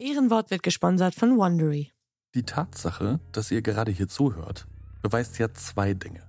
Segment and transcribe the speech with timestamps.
[0.00, 1.90] Ehrenwort wird gesponsert von Wondery.
[2.36, 4.68] Die Tatsache, dass ihr gerade hier zuhört,
[5.02, 6.22] beweist ja zwei Dinge.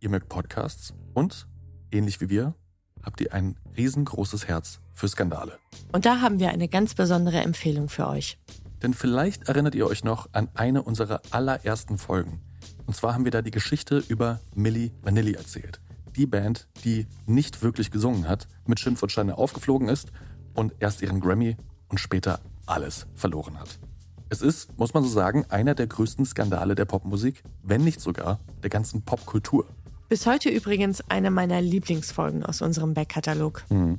[0.00, 1.48] Ihr mögt Podcasts und,
[1.90, 2.54] ähnlich wie wir,
[3.02, 5.58] habt ihr ein riesengroßes Herz für Skandale.
[5.92, 8.38] Und da haben wir eine ganz besondere Empfehlung für euch.
[8.82, 12.42] Denn vielleicht erinnert ihr euch noch an eine unserer allerersten Folgen.
[12.84, 15.80] Und zwar haben wir da die Geschichte über Milli Vanilli erzählt.
[16.14, 20.12] Die Band, die nicht wirklich gesungen hat, mit Schimpf und Steine aufgeflogen ist
[20.52, 21.56] und erst ihren Grammy
[21.88, 23.78] und später alles verloren hat.
[24.28, 28.40] Es ist, muss man so sagen, einer der größten Skandale der Popmusik, wenn nicht sogar
[28.62, 29.66] der ganzen Popkultur.
[30.08, 33.64] Bis heute übrigens eine meiner Lieblingsfolgen aus unserem Backkatalog.
[33.68, 33.98] Mhm.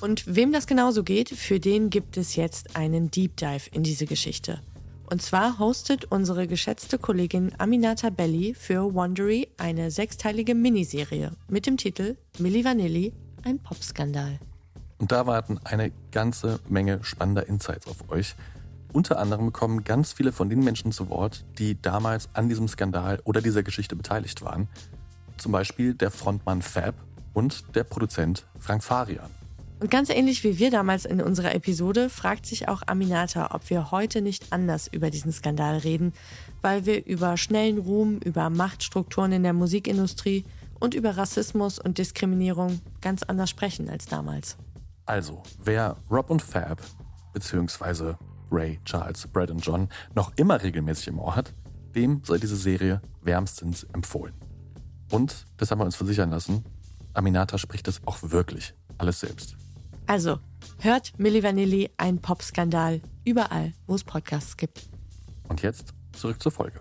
[0.00, 4.06] Und wem das genauso geht, für den gibt es jetzt einen Deep Dive in diese
[4.06, 4.60] Geschichte.
[5.08, 11.76] Und zwar hostet unsere geschätzte Kollegin Aminata Belli für Wondery eine sechsteilige Miniserie mit dem
[11.76, 13.12] Titel Milli Vanilli,
[13.44, 14.38] ein Popskandal.
[14.98, 18.34] Und da warten eine ganze Menge spannender Insights auf euch.
[18.92, 23.20] Unter anderem kommen ganz viele von den Menschen zu Wort, die damals an diesem Skandal
[23.24, 24.68] oder dieser Geschichte beteiligt waren.
[25.36, 26.94] Zum Beispiel der Frontmann Fab
[27.34, 29.30] und der Produzent Frank Farian.
[29.78, 33.90] Und ganz ähnlich wie wir damals in unserer Episode fragt sich auch Aminata, ob wir
[33.90, 36.14] heute nicht anders über diesen Skandal reden,
[36.62, 40.46] weil wir über schnellen Ruhm, über Machtstrukturen in der Musikindustrie
[40.80, 44.56] und über Rassismus und Diskriminierung ganz anders sprechen als damals.
[45.06, 46.80] Also, wer Rob und Fab,
[47.32, 48.18] beziehungsweise
[48.50, 51.54] Ray, Charles, Brad und John noch immer regelmäßig im Ohr hat,
[51.94, 54.34] dem sei diese Serie wärmstens empfohlen.
[55.10, 56.64] Und, das haben wir uns versichern lassen,
[57.14, 59.56] Aminata spricht das auch wirklich alles selbst.
[60.06, 60.40] Also,
[60.80, 64.88] hört Milli Vanilli, ein Popskandal, überall, wo es Podcasts gibt.
[65.48, 66.80] Und jetzt zurück zur Folge.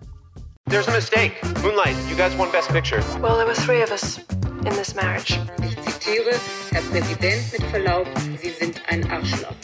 [0.68, 1.34] There's a mistake.
[1.62, 3.02] Moonlight, you guys won Best Picture.
[3.22, 4.20] Well, there were three of us
[4.66, 5.40] in this marriage.
[5.64, 6.32] Ich zitiere,
[6.72, 8.08] Herr Präsident, mit Verlaub,
[8.42, 9.56] Sie sind ein Arschloch.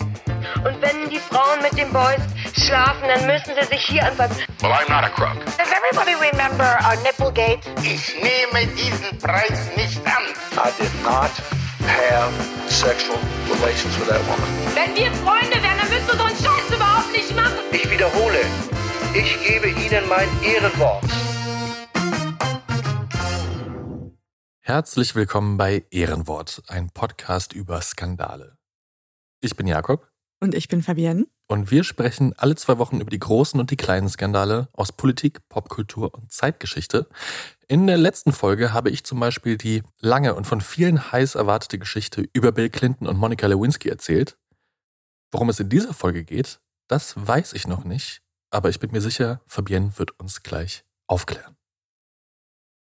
[0.64, 2.22] Und wenn die Frauen mit den Boys
[2.54, 4.38] schlafen, dann müssen sie sich hier anfassen.
[4.62, 5.44] Well, I'm not a crook.
[5.58, 7.60] Does everybody remember our Nipplegate?
[7.84, 10.24] Ich nehme diesen Preis nicht an.
[10.54, 11.32] I did not
[11.88, 12.32] have
[12.70, 13.18] sexual
[13.50, 14.48] relations with that woman.
[14.76, 17.58] Wenn wir Freunde wären, dann müsstest du so einen Scheiß überhaupt nicht machen.
[17.72, 18.40] Ich wiederhole,
[19.14, 21.04] ich gebe Ihnen mein Ehrenwort.
[24.64, 28.58] Herzlich willkommen bei Ehrenwort, ein Podcast über Skandale.
[29.42, 30.08] Ich bin Jakob
[30.40, 31.26] Und ich bin Fabienne.
[31.48, 35.40] und wir sprechen alle zwei Wochen über die großen und die kleinen Skandale aus Politik,
[35.50, 37.10] Popkultur und Zeitgeschichte.
[37.68, 41.80] In der letzten Folge habe ich zum Beispiel die lange und von vielen heiß erwartete
[41.80, 44.38] Geschichte über Bill Clinton und Monica Lewinsky erzählt.
[45.32, 49.02] Worum es in dieser Folge geht, das weiß ich noch nicht, aber ich bin mir
[49.02, 51.58] sicher, Fabienne wird uns gleich aufklären.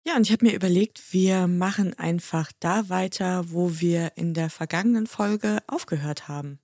[0.07, 4.51] Ja, und ich habe mir überlegt, wir machen einfach da weiter, wo wir in der
[4.51, 6.59] vergangenen Folge aufgehört haben.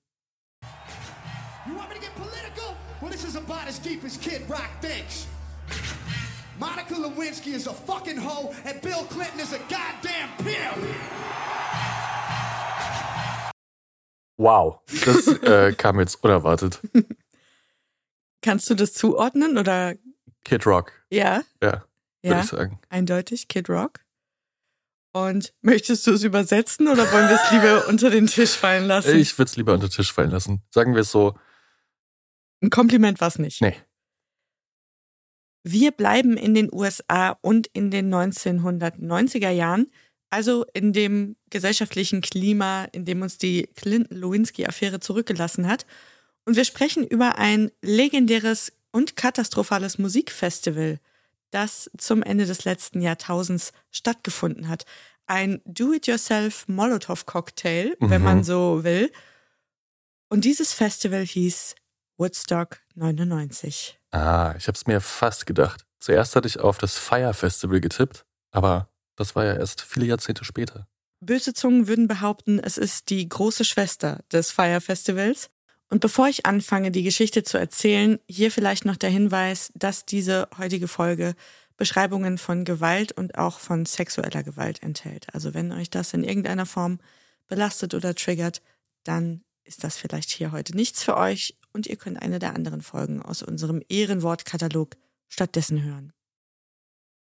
[1.66, 2.76] You want me to get political?
[3.00, 5.26] Well, this is about as deep as Kid Rock thinks.
[6.58, 10.76] Monica Lewinsky is a fucking hoe, and Bill Clinton is a goddamn pimp.
[14.36, 16.80] Wow, das äh, kam jetzt unerwartet.
[18.42, 19.94] Kannst du das zuordnen oder?
[20.44, 21.84] Kid Rock, Ja, ja,
[22.22, 22.78] würde ja, ich sagen.
[22.88, 24.00] eindeutig Kid Rock.
[25.12, 29.16] Und möchtest du es übersetzen oder wollen wir es lieber unter den Tisch fallen lassen?
[29.16, 30.62] Ich würde es lieber unter den Tisch fallen lassen.
[30.70, 31.36] Sagen wir es so,
[32.62, 33.60] Ein Kompliment war es nicht.
[33.60, 33.76] nee.
[35.62, 39.91] Wir bleiben in den USA und in den 1990er Jahren,
[40.30, 45.84] also in dem gesellschaftlichen Klima, in dem uns die Clinton-Lewinsky-Affäre zurückgelassen hat.
[46.47, 50.98] Und wir sprechen über ein legendäres und katastrophales Musikfestival,
[51.50, 54.84] das zum Ende des letzten Jahrtausends stattgefunden hat.
[55.26, 58.24] Ein Do-it-yourself Molotow-Cocktail, wenn Mhm.
[58.24, 59.12] man so will.
[60.28, 61.74] Und dieses Festival hieß
[62.16, 63.98] Woodstock 99.
[64.10, 65.84] Ah, ich habe es mir fast gedacht.
[65.98, 70.44] Zuerst hatte ich auf das Fire Festival getippt, aber das war ja erst viele Jahrzehnte
[70.44, 70.86] später.
[71.20, 75.50] Böse Zungen würden behaupten, es ist die große Schwester des Fire Festivals.
[75.90, 80.48] Und bevor ich anfange, die Geschichte zu erzählen, hier vielleicht noch der Hinweis, dass diese
[80.56, 81.34] heutige Folge
[81.76, 85.26] Beschreibungen von Gewalt und auch von sexueller Gewalt enthält.
[85.34, 87.00] Also wenn euch das in irgendeiner Form
[87.48, 88.62] belastet oder triggert,
[89.03, 92.82] dann ist das vielleicht hier heute nichts für euch und ihr könnt eine der anderen
[92.82, 94.97] Folgen aus unserem Ehrenwortkatalog
[95.28, 96.12] stattdessen hören.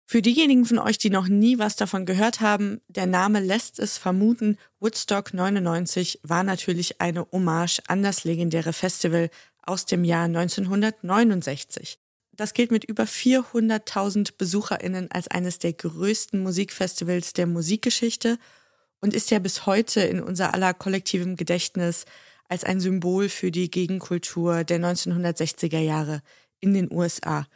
[0.08, 3.98] Für diejenigen von euch, die noch nie was davon gehört haben, der Name lässt es
[3.98, 9.32] vermuten, Woodstock 99 war natürlich eine Hommage an das legendäre Festival
[9.64, 11.98] aus dem Jahr 1969.
[12.34, 18.38] Das gilt mit über 400.000 BesucherInnen als eines der größten Musikfestivals der Musikgeschichte
[19.02, 22.06] und ist ja bis heute in unser aller kollektivem Gedächtnis
[22.48, 26.22] als ein Symbol für die Gegenkultur der 1960er Jahre
[26.60, 27.48] in den USA.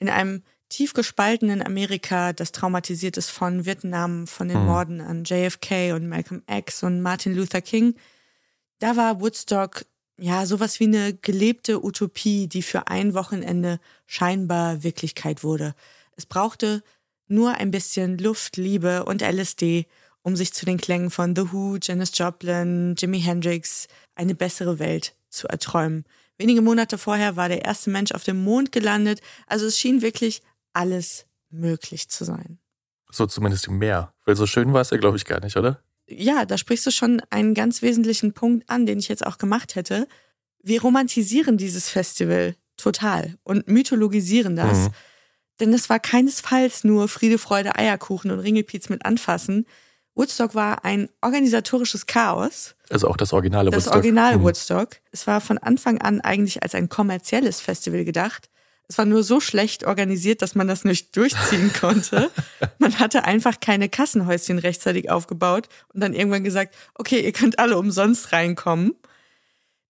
[0.00, 0.42] In einem
[0.74, 4.66] tief gespaltenen Amerika, das traumatisiert ist von Vietnam, von den Hm.
[4.66, 7.94] Morden an JFK und Malcolm X und Martin Luther King,
[8.80, 9.84] da war Woodstock
[10.18, 15.76] ja sowas wie eine gelebte Utopie, die für ein Wochenende scheinbar Wirklichkeit wurde.
[16.16, 16.82] Es brauchte
[17.28, 19.86] nur ein bisschen Luft, Liebe und LSD,
[20.22, 23.86] um sich zu den Klängen von The Who, Janis Joplin, Jimi Hendrix
[24.16, 26.04] eine bessere Welt zu erträumen.
[26.36, 30.42] Wenige Monate vorher war der erste Mensch auf dem Mond gelandet, also es schien wirklich
[30.74, 32.58] alles möglich zu sein.
[33.10, 34.12] So zumindest im Meer.
[34.24, 35.80] Weil so schön war es ja, glaube ich, gar nicht, oder?
[36.06, 39.74] Ja, da sprichst du schon einen ganz wesentlichen Punkt an, den ich jetzt auch gemacht
[39.74, 40.06] hätte.
[40.62, 44.78] Wir romantisieren dieses Festival total und mythologisieren das.
[44.78, 44.90] Mhm.
[45.60, 49.66] Denn es war keinesfalls nur Friede, Freude, Eierkuchen und Ringelpiez mit Anfassen.
[50.16, 52.74] Woodstock war ein organisatorisches Chaos.
[52.90, 53.94] Also auch das originale Das Woodstock.
[53.94, 54.42] Original Mhm.
[54.42, 54.88] Woodstock.
[55.12, 58.50] Es war von Anfang an eigentlich als ein kommerzielles Festival gedacht.
[58.88, 62.30] Es war nur so schlecht organisiert, dass man das nicht durchziehen konnte.
[62.78, 67.78] Man hatte einfach keine Kassenhäuschen rechtzeitig aufgebaut und dann irgendwann gesagt, okay, ihr könnt alle
[67.78, 68.94] umsonst reinkommen.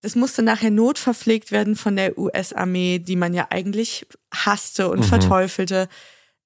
[0.03, 5.05] Das musste nachher notverpflegt werden von der US-Armee, die man ja eigentlich hasste und Mhm.
[5.05, 5.89] verteufelte.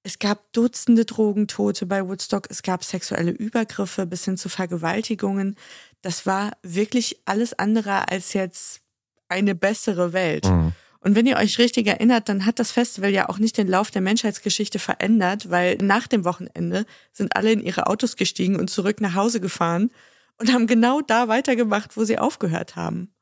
[0.01, 5.55] Es gab Dutzende Drogentote bei Woodstock, es gab sexuelle Übergriffe bis hin zu Vergewaltigungen.
[6.01, 8.79] Das war wirklich alles andere als jetzt
[9.27, 10.45] eine bessere Welt.
[10.45, 10.71] Mhm.
[11.01, 13.89] Und wenn ihr euch richtig erinnert, dann hat das Festival ja auch nicht den Lauf
[13.89, 18.99] der Menschheitsgeschichte verändert, weil nach dem Wochenende sind alle in ihre Autos gestiegen und zurück
[18.99, 19.91] nach Hause gefahren
[20.37, 23.13] und haben genau da weitergemacht, wo sie aufgehört haben.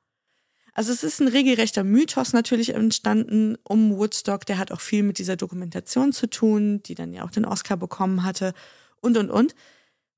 [0.74, 4.46] Also es ist ein regelrechter Mythos natürlich entstanden um Woodstock.
[4.46, 7.78] Der hat auch viel mit dieser Dokumentation zu tun, die dann ja auch den Oscar
[7.78, 8.54] bekommen hatte
[9.02, 9.56] und, und, und.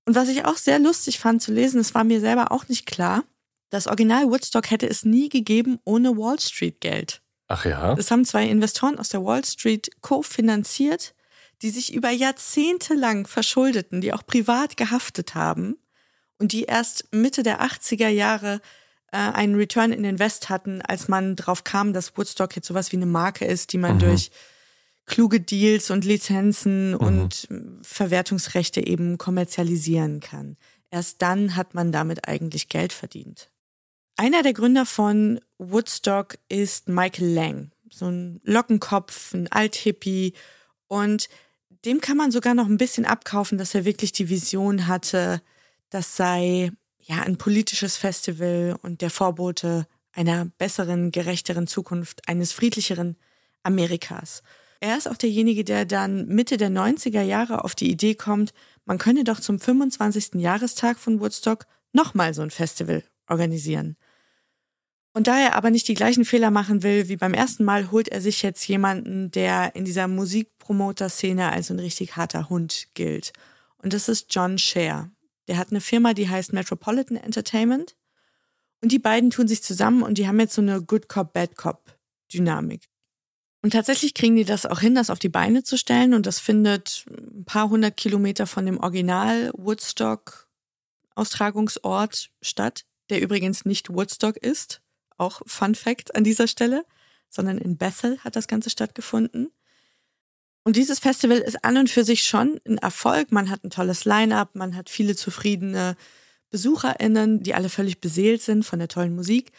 [0.06, 2.86] Und was ich auch sehr lustig fand zu lesen, es war mir selber auch nicht
[2.86, 3.24] klar,
[3.70, 7.22] das Original Woodstock hätte es nie gegeben ohne Wall Street Geld.
[7.50, 7.96] Ach ja.
[7.96, 11.14] Das haben zwei Investoren aus der Wall Street kofinanziert,
[11.62, 15.76] die sich über Jahrzehnte lang verschuldeten, die auch privat gehaftet haben
[16.38, 18.62] und die erst Mitte der 80er Jahre
[19.12, 22.98] äh, einen Return in Invest hatten, als man drauf kam, dass Woodstock jetzt sowas wie
[22.98, 24.00] eine Marke ist, die man Mhm.
[24.00, 24.32] durch
[25.08, 27.48] kluge Deals und Lizenzen und
[27.82, 30.56] Verwertungsrechte eben kommerzialisieren kann.
[30.92, 33.50] Erst dann hat man damit eigentlich Geld verdient.
[34.20, 40.34] Einer der Gründer von Woodstock ist Michael Lang, so ein Lockenkopf, ein Althippie
[40.90, 41.30] und
[41.86, 45.42] dem kann man sogar noch ein bisschen abkaufen, dass er wirklich die Vision hatte,
[45.90, 53.16] das sei ja ein politisches Festival und der Vorbote einer besseren, gerechteren Zukunft, eines friedlicheren
[53.64, 54.44] Amerikas.
[54.82, 58.52] Er ist auch derjenige, der dann Mitte der 90er Jahre auf die Idee kommt,
[58.84, 60.42] man könne doch zum 25.
[60.42, 63.96] Jahrestag von Woodstock nochmal so ein Festival organisieren.
[65.14, 68.10] Und da er aber nicht die gleichen Fehler machen will wie beim ersten Mal, holt
[68.10, 73.34] er sich jetzt jemanden, der in dieser Musikpromoter-Szene als ein richtig harter Hund gilt.
[73.82, 75.10] Und das ist John Scher.
[75.48, 77.96] Der hat eine Firma, die heißt Metropolitan Entertainment.
[78.82, 81.58] Und die beiden tun sich zusammen und die haben jetzt so eine Good Cop, Bad
[81.58, 81.98] Cop
[82.32, 82.88] Dynamik.
[83.62, 86.14] Und tatsächlich kriegen die das auch hin, das auf die Beine zu stellen.
[86.14, 90.48] Und das findet ein paar hundert Kilometer von dem Original Woodstock
[91.16, 94.82] Austragungsort statt, der übrigens nicht Woodstock ist.
[95.20, 96.86] Auch Fun Fact an dieser Stelle,
[97.30, 99.52] sondern in Bethel hat das Ganze stattgefunden.
[100.64, 103.32] Und dieses Festival ist an und für sich schon ein Erfolg.
[103.32, 105.96] Man hat ein tolles Line-up, man hat viele zufriedene
[106.50, 109.52] BesucherInnen, die alle völlig beseelt sind von der tollen Musik.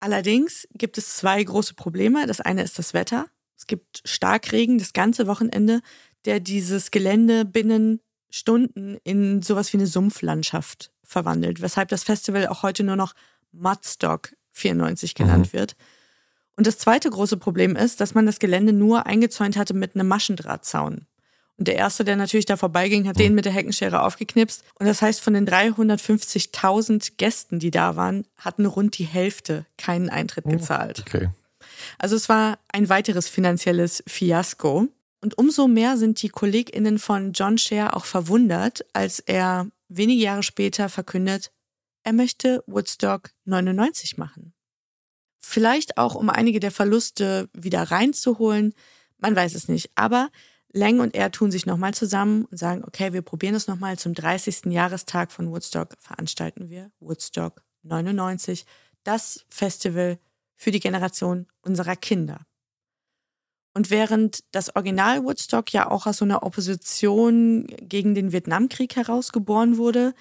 [0.00, 2.26] Allerdings gibt es zwei große Probleme.
[2.26, 3.26] Das eine ist das Wetter.
[3.56, 5.80] Es gibt Starkregen das ganze Wochenende,
[6.24, 12.62] der dieses Gelände binnen Stunden in sowas wie eine Sumpflandschaft verwandelt, weshalb das Festival auch
[12.62, 13.14] heute nur noch
[13.52, 15.76] Mudstock 94 genannt wird.
[16.56, 20.08] Und das zweite große Problem ist, dass man das Gelände nur eingezäunt hatte mit einem
[20.08, 21.06] Maschendrahtzaun.
[21.58, 24.64] Und der erste, der natürlich da vorbeiging, hat den mit der Heckenschere aufgeknipst.
[24.78, 30.10] Und das heißt, von den 350.000 Gästen, die da waren, hatten rund die Hälfte keinen
[30.10, 31.04] Eintritt gezahlt.
[31.06, 31.30] Okay.
[31.98, 34.88] Also es war ein weiteres finanzielles Fiasko.
[35.20, 40.42] Und umso mehr sind die KollegInnen von John Scher auch verwundert, als er wenige Jahre
[40.42, 41.52] später verkündet,
[42.04, 44.54] er möchte Woodstock 99 machen.
[45.38, 48.74] Vielleicht auch, um einige der Verluste wieder reinzuholen.
[49.18, 49.90] Man weiß es nicht.
[49.94, 50.30] Aber
[50.72, 53.98] Lang und er tun sich nochmal zusammen und sagen, okay, wir probieren es nochmal.
[53.98, 54.66] Zum 30.
[54.66, 58.64] Jahrestag von Woodstock veranstalten wir Woodstock 99.
[59.04, 60.18] Das Festival
[60.56, 62.46] für die Generation unserer Kinder.
[63.74, 69.76] Und während das Original Woodstock ja auch aus so einer Opposition gegen den Vietnamkrieg herausgeboren
[69.76, 70.14] wurde,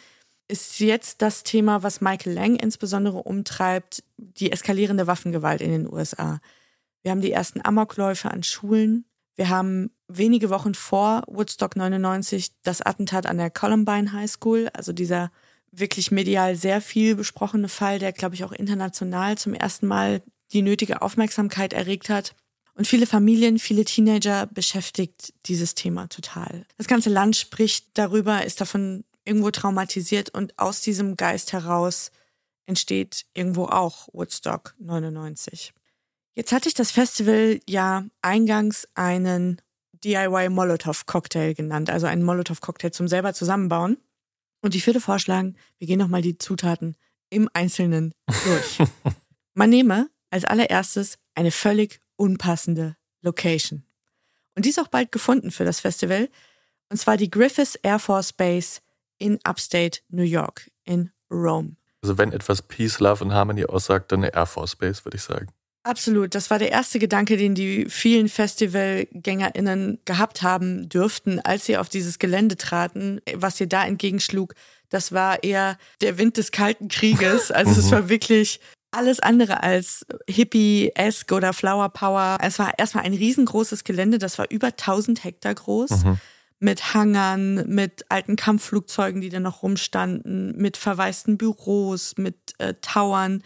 [0.51, 6.41] ist jetzt das Thema, was Michael Lang insbesondere umtreibt, die eskalierende Waffengewalt in den USA.
[7.01, 9.05] Wir haben die ersten Amokläufe an Schulen.
[9.36, 14.91] Wir haben wenige Wochen vor Woodstock 99 das Attentat an der Columbine High School, also
[14.91, 15.31] dieser
[15.72, 20.62] wirklich medial sehr viel besprochene Fall, der, glaube ich, auch international zum ersten Mal die
[20.62, 22.36] nötige Aufmerksamkeit erregt hat.
[22.74, 26.65] Und viele Familien, viele Teenager beschäftigt dieses Thema total.
[26.77, 32.12] Das ganze Land spricht darüber, ist davon irgendwo traumatisiert und aus diesem Geist heraus
[32.66, 35.74] entsteht irgendwo auch Woodstock 99.
[36.34, 39.62] Jetzt hatte ich das Festival ja eingangs einen
[40.04, 43.98] DIY Molotov Cocktail genannt, also einen Molotov Cocktail zum selber zusammenbauen.
[44.62, 46.96] Und ich würde vorschlagen, wir gehen nochmal die Zutaten
[47.30, 48.13] im Einzelnen
[48.46, 48.80] durch.
[49.54, 53.84] Man nehme als allererstes eine völlig unpassende Location.
[54.56, 56.30] Und die ist auch bald gefunden für das Festival.
[56.90, 58.82] Und zwar die Griffiths Air Force Base
[59.22, 61.75] in Upstate New York, in Rome.
[62.01, 65.24] Also wenn etwas Peace, Love und Harmony aussagt, dann eine Air Force Base, würde ich
[65.24, 65.48] sagen.
[65.84, 66.36] Absolut.
[66.36, 71.90] Das war der erste Gedanke, den die vielen FestivalgängerInnen gehabt haben dürften, als sie auf
[71.90, 73.20] dieses Gelände traten.
[73.36, 74.54] Was ihr da entgegenschlug,
[74.90, 77.51] das war eher der Wind des Kalten Krieges.
[77.62, 77.92] Also es mhm.
[77.92, 78.60] war wirklich
[78.92, 82.38] alles andere als Hippie-esque oder Flower Power.
[82.42, 86.04] Es war erstmal ein riesengroßes Gelände, das war über 1000 Hektar groß.
[86.04, 86.20] Mhm.
[86.62, 93.44] Mit Hangern, mit alten Kampfflugzeugen, die da noch rumstanden, mit verwaisten Büros, mit äh, Towern.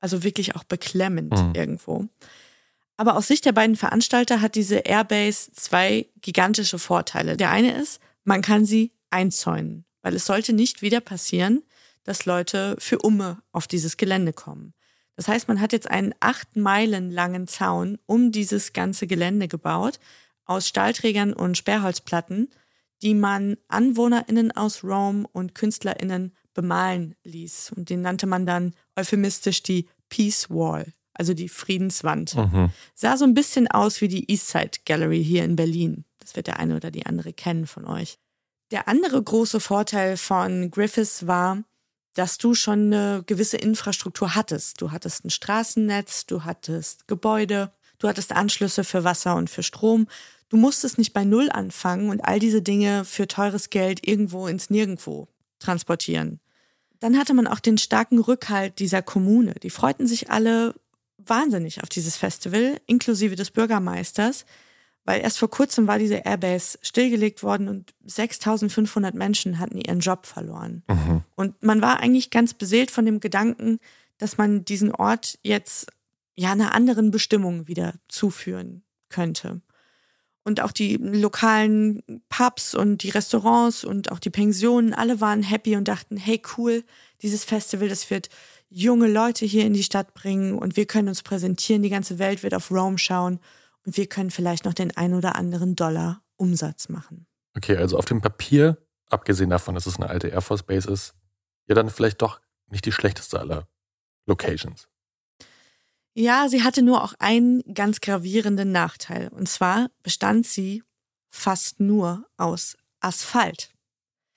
[0.00, 1.52] Also wirklich auch beklemmend mhm.
[1.54, 2.08] irgendwo.
[2.96, 7.36] Aber aus Sicht der beiden Veranstalter hat diese Airbase zwei gigantische Vorteile.
[7.36, 11.62] Der eine ist, man kann sie einzäunen, weil es sollte nicht wieder passieren,
[12.04, 14.74] dass Leute für Umme auf dieses Gelände kommen.
[15.16, 20.00] Das heißt, man hat jetzt einen acht Meilen langen Zaun um dieses ganze Gelände gebaut,
[20.44, 22.50] aus Stahlträgern und Sperrholzplatten,
[23.02, 27.72] die man AnwohnerInnen aus Rome und KünstlerInnen bemalen ließ.
[27.76, 32.34] Und den nannte man dann euphemistisch die Peace Wall, also die Friedenswand.
[32.36, 32.70] Mhm.
[32.94, 36.04] Sah so ein bisschen aus wie die Eastside Gallery hier in Berlin.
[36.20, 38.18] Das wird der eine oder die andere kennen von euch.
[38.70, 41.62] Der andere große Vorteil von Griffiths war,
[42.14, 44.80] dass du schon eine gewisse Infrastruktur hattest.
[44.80, 50.06] Du hattest ein Straßennetz, du hattest Gebäude, du hattest Anschlüsse für Wasser und für Strom.
[50.48, 54.70] Du musstest nicht bei Null anfangen und all diese Dinge für teures Geld irgendwo ins
[54.70, 56.40] Nirgendwo transportieren.
[57.00, 59.54] Dann hatte man auch den starken Rückhalt dieser Kommune.
[59.62, 60.74] Die freuten sich alle
[61.18, 64.44] wahnsinnig auf dieses Festival, inklusive des Bürgermeisters,
[65.04, 70.24] weil erst vor kurzem war diese Airbase stillgelegt worden und 6500 Menschen hatten ihren Job
[70.26, 70.82] verloren.
[70.88, 71.22] Mhm.
[71.34, 73.80] Und man war eigentlich ganz beseelt von dem Gedanken,
[74.18, 75.88] dass man diesen Ort jetzt
[76.36, 79.60] ja einer anderen Bestimmung wieder zuführen könnte.
[80.44, 85.74] Und auch die lokalen Pubs und die Restaurants und auch die Pensionen, alle waren happy
[85.74, 86.84] und dachten, hey cool,
[87.22, 88.28] dieses Festival, das wird
[88.68, 92.42] junge Leute hier in die Stadt bringen und wir können uns präsentieren, die ganze Welt
[92.42, 93.40] wird auf Rome schauen
[93.86, 97.26] und wir können vielleicht noch den ein oder anderen Dollar Umsatz machen.
[97.56, 98.76] Okay, also auf dem Papier,
[99.08, 101.14] abgesehen davon, dass es eine alte Air Force Base ist,
[101.66, 103.68] ja dann vielleicht doch nicht die schlechteste aller
[104.26, 104.88] Locations.
[106.14, 109.28] Ja, sie hatte nur auch einen ganz gravierenden Nachteil.
[109.28, 110.82] Und zwar bestand sie
[111.30, 113.70] fast nur aus Asphalt.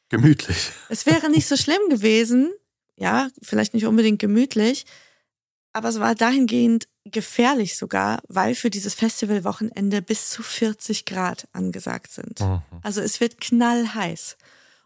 [0.09, 0.71] Gemütlich.
[0.89, 2.51] Es wäre nicht so schlimm gewesen,
[2.95, 4.85] ja, vielleicht nicht unbedingt gemütlich,
[5.73, 12.11] aber es war dahingehend gefährlich sogar, weil für dieses Festivalwochenende bis zu 40 Grad angesagt
[12.11, 12.39] sind.
[12.39, 12.61] Mhm.
[12.81, 14.37] Also es wird knallheiß.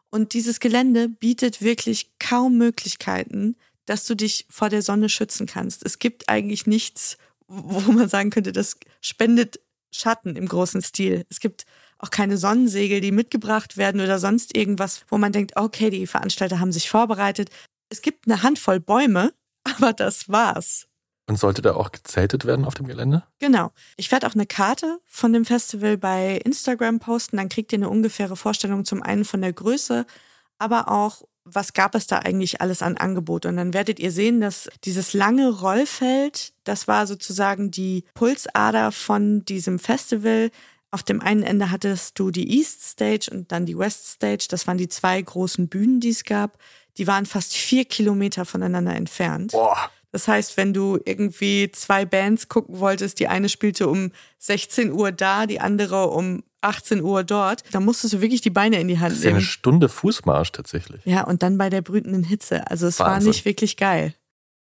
[0.10, 3.56] Und dieses Gelände bietet wirklich kaum Möglichkeiten,
[3.92, 5.86] dass du dich vor der Sonne schützen kannst.
[5.86, 7.18] Es gibt eigentlich nichts,
[7.48, 9.60] wo man sagen könnte, das spendet
[9.94, 11.26] Schatten im großen Stil.
[11.30, 11.66] Es gibt
[12.00, 16.62] auch keine Sonnensegel, die mitgebracht werden oder sonst irgendwas, wo man denkt, okay, die Veranstalter
[16.62, 17.50] haben sich vorbereitet.
[17.90, 19.34] Es gibt eine Handvoll Bäume,
[19.66, 20.88] aber das war's.
[21.28, 23.24] Und sollte da auch gezeltet werden auf dem Gelände?
[23.40, 23.74] Genau.
[23.98, 27.90] Ich werde auch eine Karte von dem Festival bei Instagram posten, dann kriegt ihr eine
[27.90, 30.06] ungefähre Vorstellung zum einen von der Größe,
[30.60, 33.46] aber auch was gab es da eigentlich alles an Angebot?
[33.46, 39.44] Und dann werdet ihr sehen, dass dieses lange Rollfeld, das war sozusagen die Pulsader von
[39.46, 40.52] diesem Festival.
[40.92, 44.48] Auf dem einen Ende hattest du die East Stage und dann die West Stage.
[44.50, 46.58] Das waren die zwei großen Bühnen, die es gab.
[46.98, 49.54] Die waren fast vier Kilometer voneinander entfernt.
[49.54, 49.90] Boah.
[50.12, 55.12] Das heißt, wenn du irgendwie zwei Bands gucken wolltest, die eine spielte um 16 Uhr
[55.12, 59.00] da, die andere um 18 Uhr dort, da musstest du wirklich die Beine in die
[59.00, 59.16] Hand nehmen.
[59.16, 61.02] Das ist ja eine Stunde Fußmarsch tatsächlich.
[61.06, 62.70] Ja, und dann bei der brütenden Hitze.
[62.70, 63.26] Also es Wahnsinn.
[63.26, 64.14] war nicht wirklich geil.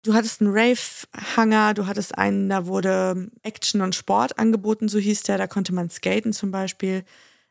[0.02, 5.24] Du hattest einen Rave-Hanger, du hattest einen, da wurde Action und Sport angeboten, so hieß
[5.24, 7.04] der, da konnte man skaten zum Beispiel.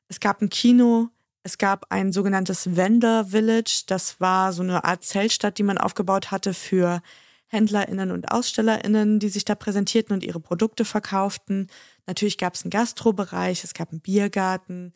[0.08, 1.10] Es gab ein Kino,
[1.44, 3.84] Es gab ein sogenanntes Vendor Village.
[3.88, 7.02] Das war so eine Art Zeltstadt, die man aufgebaut hatte für
[7.50, 11.68] HändlerInnen und AusstellerInnen, die sich da präsentierten und ihre Produkte verkauften.
[12.08, 14.94] Natürlich gab es einen Gastrobereich, es gab einen Biergarten.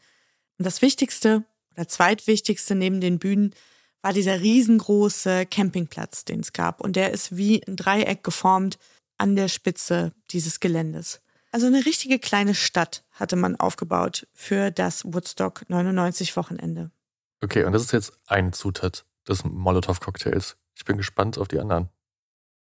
[0.57, 1.43] Und das Wichtigste
[1.73, 3.53] oder zweitwichtigste neben den Bühnen
[4.01, 6.81] war dieser riesengroße Campingplatz, den es gab.
[6.81, 8.77] Und der ist wie ein Dreieck geformt
[9.17, 11.21] an der Spitze dieses Geländes.
[11.51, 16.91] Also eine richtige kleine Stadt hatte man aufgebaut für das Woodstock 99 Wochenende.
[17.43, 20.57] Okay, und das ist jetzt eine Zutat des Molotow-Cocktails.
[20.75, 21.89] Ich bin gespannt auf die anderen.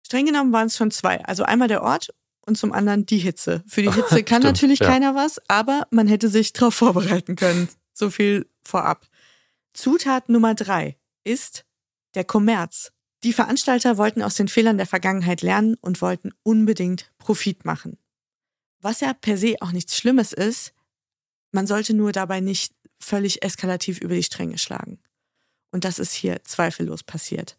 [0.02, 1.24] Streng genommen waren es schon zwei.
[1.24, 2.12] Also einmal der Ort
[2.46, 3.62] und zum anderen die Hitze.
[3.66, 4.88] Für die Hitze kann Stimmt, natürlich ja.
[4.88, 7.68] keiner was, aber man hätte sich darauf vorbereiten können.
[7.92, 9.06] So viel vorab.
[9.72, 11.64] Zutat Nummer drei ist
[12.14, 12.92] der Kommerz.
[13.22, 17.98] Die Veranstalter wollten aus den Fehlern der Vergangenheit lernen und wollten unbedingt Profit machen.
[18.80, 20.72] Was ja per se auch nichts Schlimmes ist,
[21.52, 24.98] man sollte nur dabei nicht völlig eskalativ über die Stränge schlagen.
[25.70, 27.56] Und das ist hier zweifellos passiert.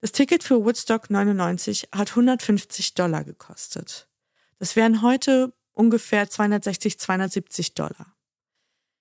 [0.00, 4.08] Das Ticket für Woodstock 99 hat 150 Dollar gekostet.
[4.58, 8.14] Das wären heute ungefähr 260, 270 Dollar.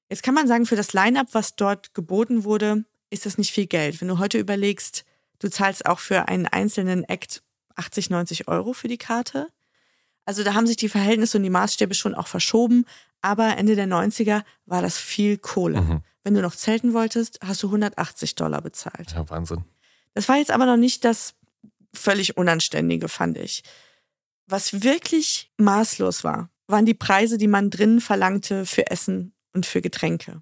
[0.10, 3.68] Jetzt kann man sagen, für das Line-up, was dort geboten wurde, ist das nicht viel
[3.68, 4.02] Geld.
[4.02, 5.06] Wenn du heute überlegst,
[5.40, 7.44] du zahlst auch für einen einzelnen Act
[7.76, 9.50] 80, 90 Euro für die Karte.
[10.26, 12.86] Also da haben sich die Verhältnisse und die Maßstäbe schon auch verschoben.
[13.22, 15.82] Aber Ende der 90er war das viel Kohle.
[15.82, 16.04] Mhm.
[16.24, 19.12] Wenn du noch zelten wolltest, hast du 180 Dollar bezahlt.
[19.12, 19.64] Ja, Wahnsinn.
[20.18, 21.36] Das war jetzt aber noch nicht das
[21.94, 23.62] völlig Unanständige, fand ich.
[24.48, 29.80] Was wirklich maßlos war, waren die Preise, die man drinnen verlangte für Essen und für
[29.80, 30.42] Getränke.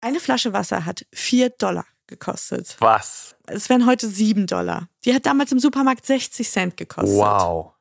[0.00, 2.76] Eine Flasche Wasser hat 4 Dollar gekostet.
[2.78, 3.34] Was?
[3.48, 4.88] Es wären heute 7 Dollar.
[5.04, 7.18] Die hat damals im Supermarkt 60 Cent gekostet.
[7.18, 7.72] Wow.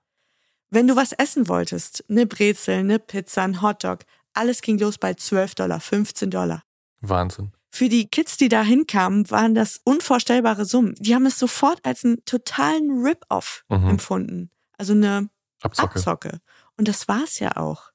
[0.71, 3.99] Wenn du was essen wolltest, eine Brezel, eine Pizza, ein Hotdog,
[4.33, 6.63] alles ging los bei 12 Dollar, 15 Dollar.
[7.01, 7.51] Wahnsinn.
[7.75, 10.93] Für die Kids, die da hinkamen, waren das unvorstellbare Summen.
[10.99, 13.89] Die haben es sofort als einen totalen Rip-Off Mhm.
[13.89, 14.51] empfunden.
[14.77, 15.29] Also eine
[15.63, 15.95] Abzocke.
[15.95, 16.39] Abzocke.
[16.77, 17.89] Und das war's ja auch.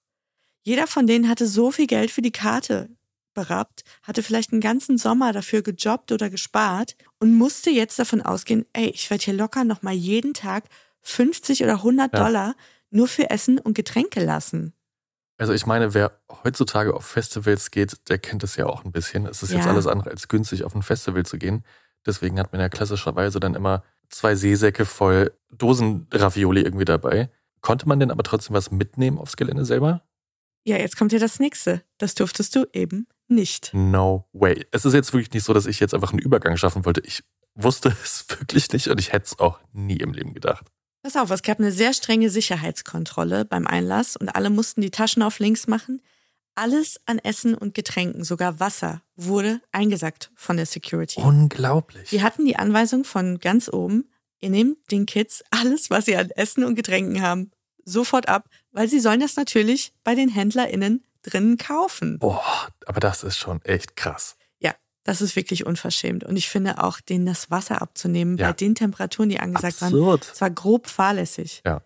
[0.64, 2.90] Jeder von denen hatte so viel Geld für die Karte
[3.34, 8.67] berappt, hatte vielleicht einen ganzen Sommer dafür gejobbt oder gespart und musste jetzt davon ausgehen,
[8.73, 10.64] ey, ich werde hier locker nochmal jeden Tag
[11.02, 12.25] 50 oder 100 Ja.
[12.25, 12.56] Dollar
[12.91, 14.73] nur für Essen und Getränke lassen.
[15.39, 16.13] Also ich meine, wer
[16.45, 19.25] heutzutage auf Festivals geht, der kennt es ja auch ein bisschen.
[19.27, 19.71] Es ist jetzt Ja.
[19.71, 21.65] alles andere als günstig, auf ein Festival zu gehen.
[22.05, 27.31] Deswegen hat man ja klassischerweise dann immer zwei Seesäcke voll Dosen-Ravioli irgendwie dabei.
[27.61, 30.03] Konnte man denn aber trotzdem was mitnehmen aufs Gelände selber?
[30.65, 31.83] Ja, jetzt kommt ja das nächste.
[31.99, 33.71] Das durftest du eben nicht.
[33.75, 34.67] No way.
[34.73, 37.01] Es ist jetzt wirklich nicht so, dass ich jetzt einfach einen Übergang schaffen wollte.
[37.03, 37.23] Ich
[37.55, 40.67] wusste es wirklich nicht und ich hätte es auch nie im Leben gedacht.
[41.02, 45.23] Pass auf, es gab eine sehr strenge Sicherheitskontrolle beim Einlass und alle mussten die Taschen
[45.23, 46.02] auf links machen.
[46.54, 51.21] Alles an Essen und Getränken, sogar Wasser, wurde eingesackt von der Security.
[51.21, 52.11] Unglaublich.
[52.11, 56.30] Die hatten die Anweisung von ganz oben, ihr nehmt den Kids alles, was sie an
[56.30, 57.52] Essen und Getränken haben,
[57.84, 62.19] sofort ab, weil sie sollen das natürlich bei den HändlerInnen drinnen kaufen.
[62.19, 64.37] Boah, aber das ist schon echt krass.
[65.04, 66.25] Das ist wirklich unverschämt.
[66.25, 68.49] Und ich finde auch, denen das Wasser abzunehmen Ja.
[68.49, 70.30] bei den Temperaturen, die angesagt waren, Absurd.
[70.34, 71.63] es war grob fahrlässig.
[71.65, 71.82] Ja.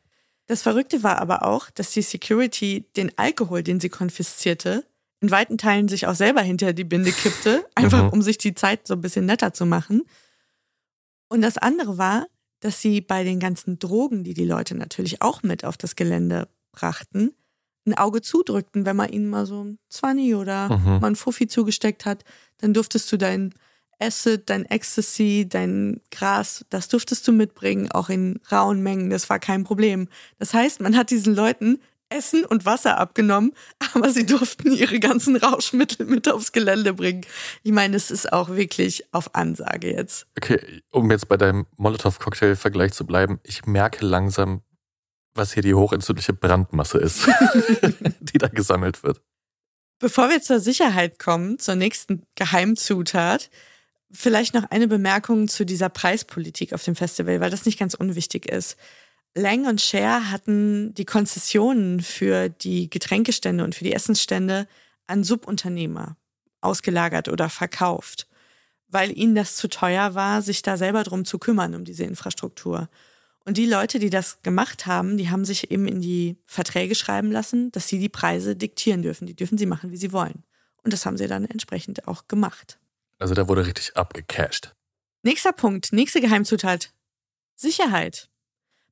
[0.46, 4.84] Das Verrückte war aber auch, dass die Security den Alkohol, den sie konfiszierte,
[5.20, 8.08] in weiten Teilen sich auch selber hinter die Binde kippte, einfach Mhm.
[8.10, 10.02] um sich die Zeit so ein bisschen netter zu machen.
[11.28, 12.26] Und das andere war,
[12.60, 16.48] dass sie bei den ganzen Drogen, die die Leute natürlich auch mit auf das Gelände
[16.72, 17.32] brachten,
[17.86, 21.00] ein Auge zudrückten, wenn man ihnen mal so ein Zwanni oder Mhm.
[21.00, 22.24] mal ein Fuffi zugesteckt hat,
[22.58, 23.54] dann durftest du dein
[24.00, 29.38] Acid, dein Ecstasy, dein Gras, das durftest du mitbringen, auch in rauen Mengen, das war
[29.38, 30.08] kein Problem.
[30.38, 33.52] Das heißt, man hat diesen Leuten Essen und Wasser abgenommen,
[33.94, 37.22] aber sie durften ihre ganzen Rauschmittel mit aufs Gelände bringen.
[37.62, 40.26] Ich meine, es ist auch wirklich auf Ansage jetzt.
[40.36, 44.62] Okay, um jetzt bei deinem Molotow-Cocktail-Vergleich zu bleiben, ich merke langsam,
[45.34, 47.28] was hier die hochentzündliche Brandmasse ist,
[48.20, 49.20] die da gesammelt wird.
[49.98, 53.50] Bevor wir zur Sicherheit kommen, zur nächsten Geheimzutat,
[54.10, 58.46] vielleicht noch eine Bemerkung zu dieser Preispolitik auf dem Festival, weil das nicht ganz unwichtig
[58.46, 58.76] ist.
[59.34, 64.68] Lang und Share hatten die Konzessionen für die Getränkestände und für die Essensstände
[65.06, 66.16] an Subunternehmer
[66.60, 68.28] ausgelagert oder verkauft,
[68.88, 72.88] weil ihnen das zu teuer war, sich da selber drum zu kümmern, um diese Infrastruktur.
[73.44, 77.32] Und die Leute, die das gemacht haben, die haben sich eben in die Verträge schreiben
[77.32, 79.26] lassen, dass sie die Preise diktieren dürfen.
[79.26, 80.44] Die dürfen sie machen, wie sie wollen.
[80.84, 82.78] Und das haben sie dann entsprechend auch gemacht.
[83.18, 84.74] Also da wurde richtig abgecasht.
[85.22, 86.92] Nächster Punkt, nächste Geheimzutat.
[87.54, 88.28] Sicherheit.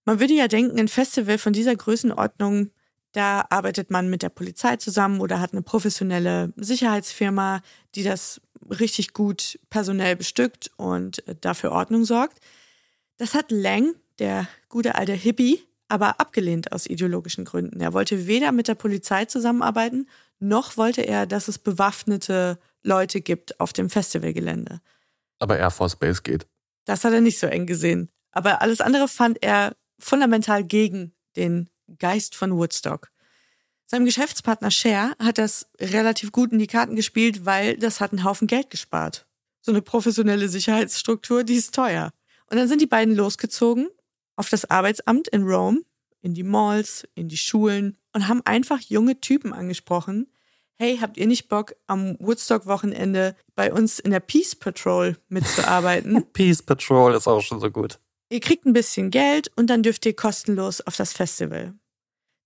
[0.05, 2.71] Man würde ja denken, ein Festival von dieser Größenordnung,
[3.13, 7.61] Da arbeitet man mit der Polizei zusammen oder hat eine professionelle Sicherheitsfirma,
[7.97, 12.39] die das richtig gut personell bestückt und äh, dafür Ordnung sorgt.
[13.17, 17.81] Das hat Lang, der gute alte Hippie, aber abgelehnt aus ideologischen Gründen.
[17.81, 23.59] Er wollte weder mit der Polizei zusammenarbeiten, noch wollte er, dass es bewaffnete Leute gibt
[23.61, 24.81] auf dem Festivalgelände.
[25.39, 26.47] Aber Air Force Base geht.
[26.85, 28.09] Das hat er nicht so eng gesehen.
[28.31, 33.11] Aber alles andere fand er fundamental gegen den Geist von Woodstock.
[33.87, 38.25] Seinem Geschäftspartner Cher hat das relativ gut in die Karten gespielt, weil das hat einen
[38.25, 39.27] Haufen Geld gespart.
[39.63, 42.13] So eine professionelle Sicherheitsstruktur, die ist teuer.
[42.47, 43.89] Und dann sind die beiden losgezogen
[44.41, 45.83] auf das Arbeitsamt in Rome,
[46.23, 50.33] in die Malls, in die Schulen und haben einfach junge Typen angesprochen.
[50.79, 56.25] Hey, habt ihr nicht Bock, am Woodstock-Wochenende bei uns in der Peace Patrol mitzuarbeiten?
[56.33, 58.01] Peace Patrol ist auch schon so gut.
[58.31, 61.75] Ihr kriegt ein bisschen Geld und dann dürft ihr kostenlos auf das Festival.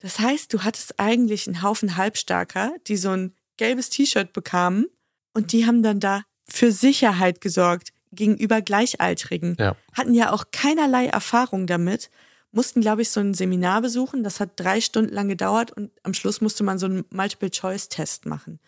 [0.01, 4.87] Das heißt, du hattest eigentlich einen Haufen Halbstarker, die so ein gelbes T-Shirt bekamen
[5.33, 9.57] und die haben dann da für Sicherheit gesorgt gegenüber Gleichaltrigen.
[9.59, 9.77] Ja.
[9.93, 12.11] Hatten ja auch keinerlei Erfahrung damit,
[12.53, 14.23] mussten, glaube ich, so ein Seminar besuchen.
[14.23, 18.61] Das hat drei Stunden lang gedauert und am Schluss musste man so einen Multiple-Choice-Test machen.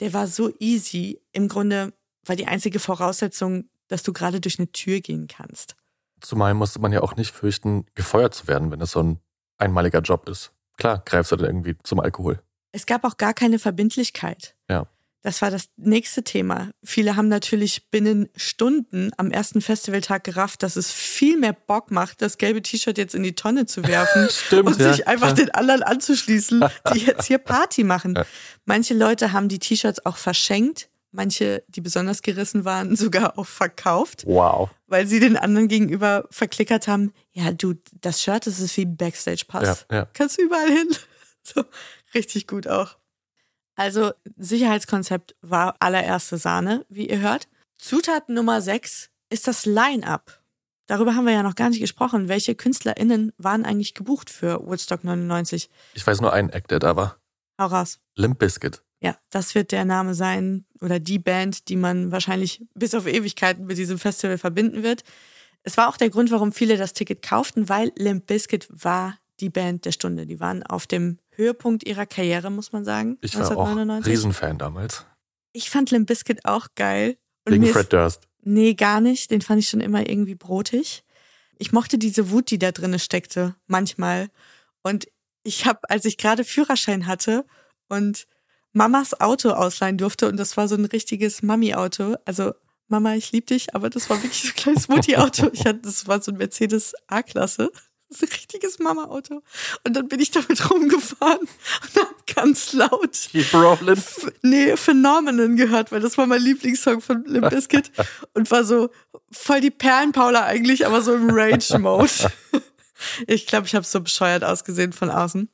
[0.00, 1.20] Der war so easy.
[1.32, 1.92] Im Grunde
[2.24, 5.76] war die einzige Voraussetzung, dass du gerade durch eine Tür gehen kannst.
[6.20, 9.18] Zumal musste man ja auch nicht fürchten, gefeuert zu werden, wenn es so ein
[9.58, 10.52] einmaliger Job ist.
[10.76, 12.42] Klar, greifst du dann irgendwie zum Alkohol.
[12.72, 14.56] Es gab auch gar keine Verbindlichkeit.
[14.68, 14.86] Ja.
[15.22, 16.70] Das war das nächste Thema.
[16.82, 22.22] Viele haben natürlich binnen Stunden am ersten Festivaltag gerafft, dass es viel mehr Bock macht,
[22.22, 24.92] das gelbe T-Shirt jetzt in die Tonne zu werfen Stimmt, und ja.
[24.92, 28.18] sich einfach den anderen anzuschließen, die jetzt hier Party machen.
[28.64, 34.24] Manche Leute haben die T-Shirts auch verschenkt, manche, die besonders gerissen waren, sogar auch verkauft,
[34.26, 34.70] Wow.
[34.88, 39.86] weil sie den anderen gegenüber verklickert haben, ja du, das Shirt, das ist wie Backstage-Pass.
[39.88, 40.08] Ja, ja.
[40.14, 40.88] Kannst du überall hin.
[41.44, 41.64] So,
[42.14, 42.96] richtig gut auch.
[43.74, 47.48] Also Sicherheitskonzept war allererste Sahne, wie ihr hört.
[47.78, 50.42] Zutat Nummer 6 ist das Line-up.
[50.86, 52.28] Darüber haben wir ja noch gar nicht gesprochen.
[52.28, 55.70] Welche KünstlerInnen waren eigentlich gebucht für Woodstock 99?
[55.94, 57.16] Ich weiß nur einen Act, der da war.
[57.58, 57.98] Hau raus.
[58.16, 58.82] Limp Bizkit.
[59.00, 63.66] Ja, das wird der Name sein oder die Band, die man wahrscheinlich bis auf Ewigkeiten
[63.66, 65.02] mit diesem Festival verbinden wird.
[65.64, 69.50] Es war auch der Grund, warum viele das Ticket kauften, weil Limp Bizkit war die
[69.50, 70.26] Band der Stunde.
[70.26, 73.18] Die waren auf dem Höhepunkt ihrer Karriere, muss man sagen.
[73.20, 74.12] Ich war auch 1999.
[74.12, 75.06] Riesenfan damals.
[75.52, 77.16] Ich fand Limp Bizkit auch geil.
[77.44, 78.28] Und Wegen Fred Durst.
[78.42, 79.30] nee, gar nicht.
[79.30, 81.04] Den fand ich schon immer irgendwie brotig.
[81.58, 84.28] Ich mochte diese Wut, die da drinne steckte, manchmal.
[84.82, 85.06] Und
[85.42, 87.44] ich habe, als ich gerade Führerschein hatte
[87.88, 88.26] und
[88.72, 92.52] Mamas Auto ausleihen durfte, und das war so ein richtiges Mami-Auto, also
[92.88, 95.50] Mama, ich lieb dich, aber das war wirklich so ein kleines Mutti-Auto.
[95.52, 97.70] Ich hatte, das war so ein Mercedes A-Klasse.
[98.12, 99.42] Ist ein richtiges Mama-Auto.
[99.86, 104.02] Und dann bin ich damit rumgefahren und hab ganz laut Keep rolling.
[104.42, 107.90] Nee, Phenomenon gehört, weil das war mein Lieblingssong von Limp Bizkit
[108.34, 108.90] und war so
[109.30, 112.32] voll die Perlenpaula eigentlich, aber so im Rage-Mode.
[113.26, 115.48] Ich glaube, ich habe so bescheuert ausgesehen von außen.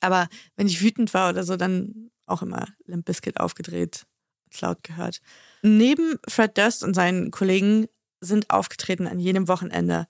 [0.00, 4.04] Aber wenn ich wütend war oder so, dann auch immer Limp Bizkit aufgedreht,
[4.60, 5.22] laut gehört.
[5.62, 7.86] Neben Fred Durst und seinen Kollegen
[8.20, 10.06] sind aufgetreten an jedem Wochenende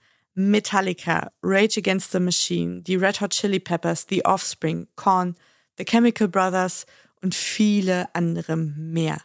[0.49, 5.37] Metallica, Rage Against the Machine, die Red Hot Chili Peppers, The Offspring, Korn,
[5.77, 6.87] The Chemical Brothers
[7.21, 9.21] und viele andere mehr.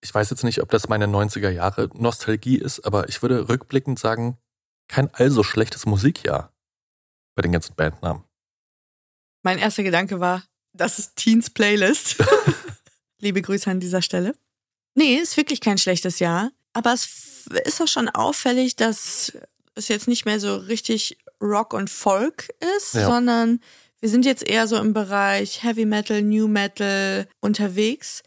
[0.00, 3.98] Ich weiß jetzt nicht, ob das meine 90er Jahre Nostalgie ist, aber ich würde rückblickend
[3.98, 4.38] sagen,
[4.88, 6.52] kein allso schlechtes Musikjahr
[7.34, 8.24] bei den ganzen Bandnamen.
[9.42, 12.16] Mein erster Gedanke war, das ist Teens Playlist.
[13.20, 14.34] Liebe Grüße an dieser Stelle.
[14.94, 19.32] Nee, ist wirklich kein schlechtes Jahr, aber es ist auch schon auffällig, dass
[19.78, 23.06] es jetzt nicht mehr so richtig Rock und Folk ist, Ja.
[23.06, 23.60] sondern
[24.00, 28.22] wir sind jetzt eher so im Bereich Heavy Metal, New Metal unterwegs.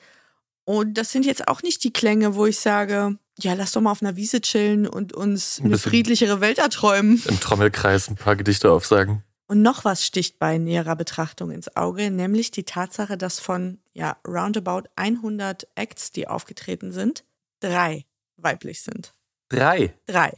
[0.66, 3.92] Und das sind jetzt auch nicht die Klänge, wo ich sage, ja, lass doch mal
[3.92, 7.22] auf einer Wiese chillen und uns Ein eine friedlichere Welt erträumen.
[7.28, 9.24] Im Trommelkreis ein paar Gedichte aufsagen.
[9.48, 14.16] Und noch was sticht bei näherer Betrachtung ins Auge, nämlich die Tatsache, dass von ja
[14.26, 17.26] roundabout 100 Acts, die aufgetreten sind,
[17.60, 18.06] drei
[18.38, 19.14] weiblich sind.
[19.50, 19.94] Drei.
[20.06, 20.38] Drei.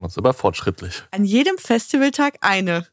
[0.00, 1.02] Das ist aber fortschrittlich.
[1.10, 2.86] An jedem Festivaltag eine.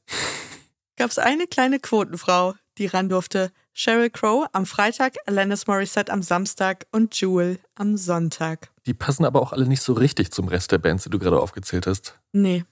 [0.98, 3.52] Gab es eine kleine Quotenfrau, die ran durfte.
[3.74, 8.72] Sheryl Crow am Freitag, Alanis Morissette am Samstag und Jewel am Sonntag.
[8.86, 11.39] Die passen aber auch alle nicht so richtig zum Rest der Bands, die du gerade
[11.41, 12.18] aufgezählt hast.
[12.32, 12.63] Nee,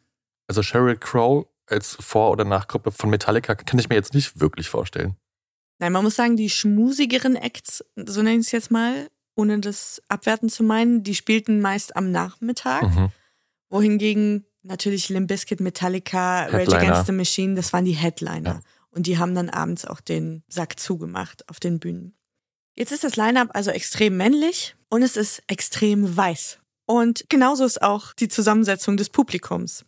[0.48, 4.70] Also Sheryl Crow als Vor- oder Nachgruppe von Metallica kann ich mir jetzt nicht wirklich
[4.70, 5.16] vorstellen.
[5.80, 10.02] Nein, man muss sagen, die schmusigeren Acts, so nenne ich es jetzt mal, ohne das
[10.08, 13.12] abwerten zu meinen, die spielten meist am Nachmittag, Mhm.
[13.74, 16.78] Wohingegen natürlich Limp Bizkit, Metallica, Rage Headliner.
[16.78, 18.50] Against the Machine, das waren die Headliner.
[18.50, 18.60] Ja.
[18.92, 22.16] Und die haben dann abends auch den Sack zugemacht auf den Bühnen.
[22.76, 26.60] Jetzt ist das Line-up also extrem männlich und es ist extrem weiß.
[26.86, 29.86] Und genauso ist auch die Zusammensetzung des Publikums.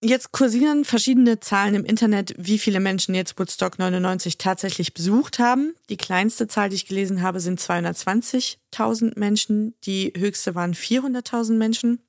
[0.00, 5.74] Jetzt kursieren verschiedene Zahlen im Internet, wie viele Menschen jetzt Woodstock 99 tatsächlich besucht haben.
[5.88, 9.74] Die kleinste Zahl, die ich gelesen habe, sind 220.000 Menschen.
[9.84, 12.00] Die höchste waren 400.000 Menschen.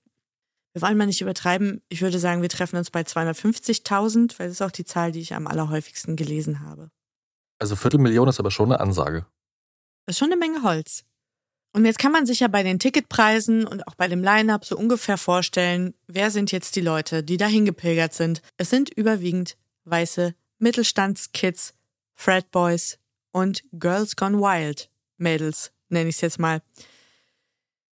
[0.73, 1.81] Wir wollen mal nicht übertreiben.
[1.89, 5.21] Ich würde sagen, wir treffen uns bei 250.000, weil das ist auch die Zahl, die
[5.21, 6.91] ich am allerhäufigsten gelesen habe.
[7.57, 9.25] Also Viertelmillion ist aber schon eine Ansage.
[10.05, 11.03] Das ist schon eine Menge Holz.
[11.71, 14.75] Und jetzt kann man sich ja bei den Ticketpreisen und auch bei dem Line-up so
[14.77, 18.41] ungefähr vorstellen, wer sind jetzt die Leute, die dahin gepilgert sind.
[18.57, 19.55] Es sind überwiegend
[19.85, 21.73] weiße Mittelstandskids,
[22.15, 22.97] Frat Boys
[23.31, 26.61] und Girls Gone Wild Mädels, nenne ich es jetzt mal.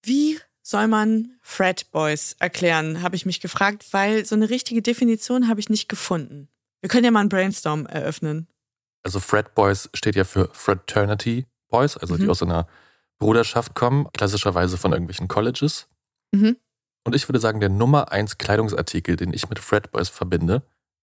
[0.02, 5.48] Wie soll man Frat Boys erklären, habe ich mich gefragt, weil so eine richtige Definition
[5.48, 6.48] habe ich nicht gefunden.
[6.82, 8.48] Wir können ja mal einen Brainstorm eröffnen.
[9.02, 12.20] Also Frat Boys steht ja für Fraternity Boys, also mhm.
[12.20, 12.68] die aus einer
[13.18, 15.88] Bruderschaft kommen, klassischerweise von irgendwelchen Colleges.
[16.32, 16.58] Mhm.
[17.04, 20.62] Und ich würde sagen, der Nummer eins Kleidungsartikel, den ich mit Frat Boys verbinde,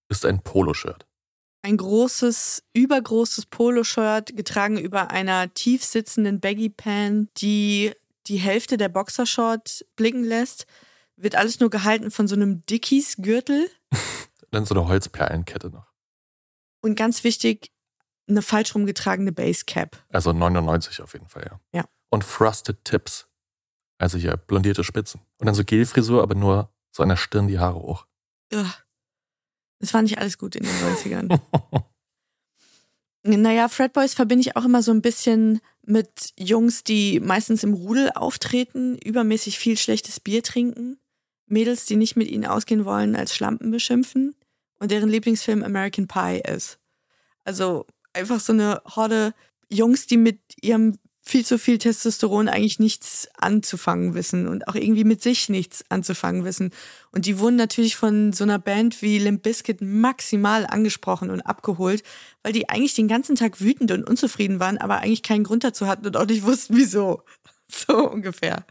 [0.09, 1.05] ist ein Poloshirt.
[1.61, 7.91] Ein großes, übergroßes Poloshirt, getragen über einer tief sitzenden Baggy-Pan, die
[8.27, 10.65] die Hälfte der Boxershort blicken lässt.
[11.15, 13.69] Wird alles nur gehalten von so einem Dickies-Gürtel.
[14.51, 15.87] Dann so eine Holzperlenkette noch.
[16.81, 17.71] Und ganz wichtig,
[18.29, 20.03] eine falsch rumgetragene Basecap.
[20.09, 21.59] Also 99 auf jeden Fall, ja.
[21.73, 23.27] Ja und Frosted Tips.
[23.97, 25.21] Also hier blondierte Spitzen.
[25.39, 28.05] Und dann so Gelfrisur, aber nur so an der Stirn die Haare hoch.
[28.51, 28.73] Ja.
[29.79, 31.39] Das war nicht alles gut in den 90ern.
[33.35, 37.73] naja, Fred Boys verbinde ich auch immer so ein bisschen mit Jungs, die meistens im
[37.73, 40.99] Rudel auftreten, übermäßig viel schlechtes Bier trinken,
[41.45, 44.35] Mädels, die nicht mit ihnen ausgehen wollen, als Schlampen beschimpfen
[44.79, 46.79] und deren Lieblingsfilm American Pie ist.
[47.43, 49.33] Also einfach so eine Horde
[49.69, 55.03] Jungs, die mit ihrem viel zu viel Testosteron eigentlich nichts anzufangen wissen und auch irgendwie
[55.03, 56.71] mit sich nichts anzufangen wissen.
[57.11, 62.03] Und die wurden natürlich von so einer Band wie Limp Bizkit maximal angesprochen und abgeholt,
[62.43, 65.87] weil die eigentlich den ganzen Tag wütend und unzufrieden waren, aber eigentlich keinen Grund dazu
[65.87, 67.23] hatten und auch nicht wussten, wieso.
[67.69, 68.65] So ungefähr.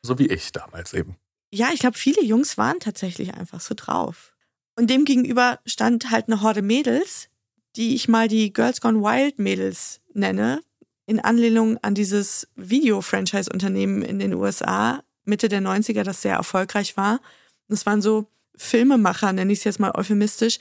[0.00, 1.16] So wie ich damals eben.
[1.52, 4.32] Ja, ich glaube, viele Jungs waren tatsächlich einfach so drauf.
[4.74, 7.28] Und dem gegenüber stand halt eine Horde Mädels,
[7.76, 10.62] die ich mal die Girls Gone Wild Mädels nenne,
[11.08, 17.20] in Anlehnung an dieses Video-Franchise-Unternehmen in den USA Mitte der 90er, das sehr erfolgreich war.
[17.68, 20.58] Das waren so Filmemacher, nenne ich es jetzt mal euphemistisch,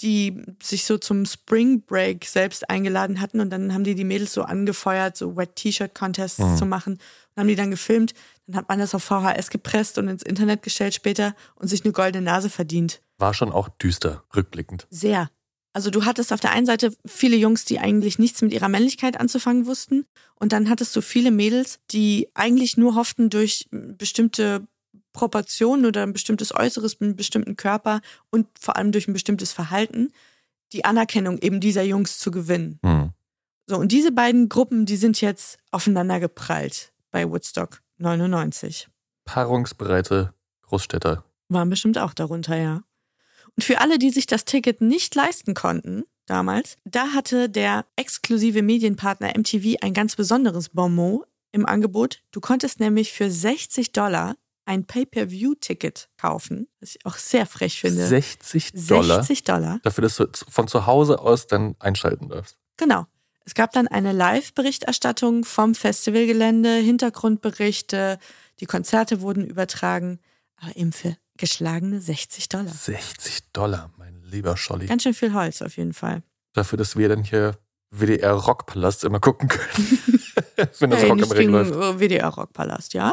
[0.00, 4.32] die sich so zum Spring Break selbst eingeladen hatten und dann haben die die Mädels
[4.32, 6.56] so angefeuert, so Wet T-Shirt Contests mhm.
[6.56, 8.14] zu machen und haben die dann gefilmt.
[8.46, 11.92] Dann hat man das auf VHS gepresst und ins Internet gestellt später und sich eine
[11.92, 13.02] goldene Nase verdient.
[13.18, 14.86] War schon auch düster, rückblickend.
[14.88, 15.28] Sehr.
[15.72, 19.18] Also du hattest auf der einen Seite viele Jungs, die eigentlich nichts mit ihrer Männlichkeit
[19.18, 20.04] anzufangen wussten.
[20.34, 24.66] Und dann hattest du viele Mädels, die eigentlich nur hofften, durch bestimmte
[25.12, 30.12] Proportionen oder ein bestimmtes Äußeres, einen bestimmten Körper und vor allem durch ein bestimmtes Verhalten
[30.72, 32.78] die Anerkennung eben dieser Jungs zu gewinnen.
[32.82, 33.12] Mhm.
[33.66, 38.88] So, und diese beiden Gruppen, die sind jetzt aufeinander geprallt bei Woodstock 99.
[39.24, 41.24] Paarungsbereite Großstädter.
[41.48, 42.82] Waren bestimmt auch darunter, ja.
[43.56, 48.62] Und für alle, die sich das Ticket nicht leisten konnten, damals, da hatte der exklusive
[48.62, 52.22] Medienpartner MTV ein ganz besonderes Bonmot im Angebot.
[52.30, 58.06] Du konntest nämlich für 60 Dollar ein Pay-per-View-Ticket kaufen, was ich auch sehr frech finde.
[58.06, 59.18] 60 Dollar?
[59.18, 59.80] 60 Dollar.
[59.82, 62.56] Dafür, dass du von zu Hause aus dann einschalten darfst.
[62.76, 63.06] Genau.
[63.44, 68.18] Es gab dann eine Live-Berichterstattung vom Festivalgelände, Hintergrundberichte,
[68.60, 70.20] die Konzerte wurden übertragen,
[70.56, 72.72] aber eben für geschlagene 60 Dollar.
[72.72, 74.86] 60 Dollar, mein lieber Scholli.
[74.86, 76.22] Ganz schön viel Holz auf jeden Fall.
[76.54, 77.56] Dafür, dass wir dann hier
[77.90, 79.98] WDR Rockpalast immer gucken können.
[80.78, 81.74] Wenn das hey, Rock im Ring läuft.
[82.00, 83.12] WDR Rockpalast, ja.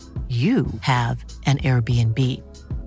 [0.31, 2.17] you have an Airbnb.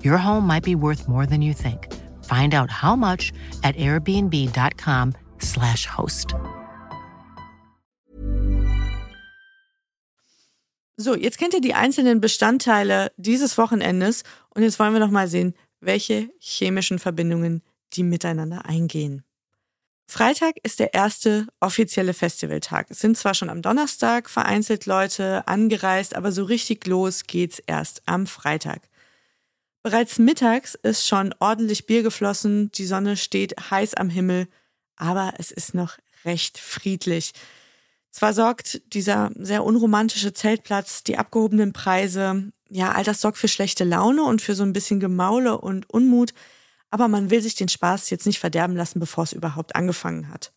[0.03, 1.93] Your home might be worth more than you think.
[2.25, 6.35] Find out how much at airbnb.com/slash host.
[10.97, 14.23] So, jetzt kennt ihr die einzelnen Bestandteile dieses Wochenendes
[14.55, 19.25] und jetzt wollen wir noch mal sehen, welche chemischen Verbindungen die miteinander eingehen.
[20.07, 22.87] Freitag ist der erste offizielle Festivaltag.
[22.91, 28.03] Es sind zwar schon am Donnerstag vereinzelt Leute angereist, aber so richtig los geht's erst
[28.07, 28.83] am Freitag.
[29.83, 34.49] Bereits mittags ist schon ordentlich Bier geflossen, die Sonne steht heiß am Himmel,
[34.97, 37.33] aber es ist noch recht friedlich.
[38.11, 43.85] Zwar sorgt dieser sehr unromantische Zeltplatz, die abgehobenen Preise, ja, all das sorgt für schlechte
[43.85, 46.33] Laune und für so ein bisschen Gemaule und Unmut,
[46.95, 50.53] aber man will sich den Spaß jetzt nicht verderben lassen, bevor es überhaupt angefangen hat.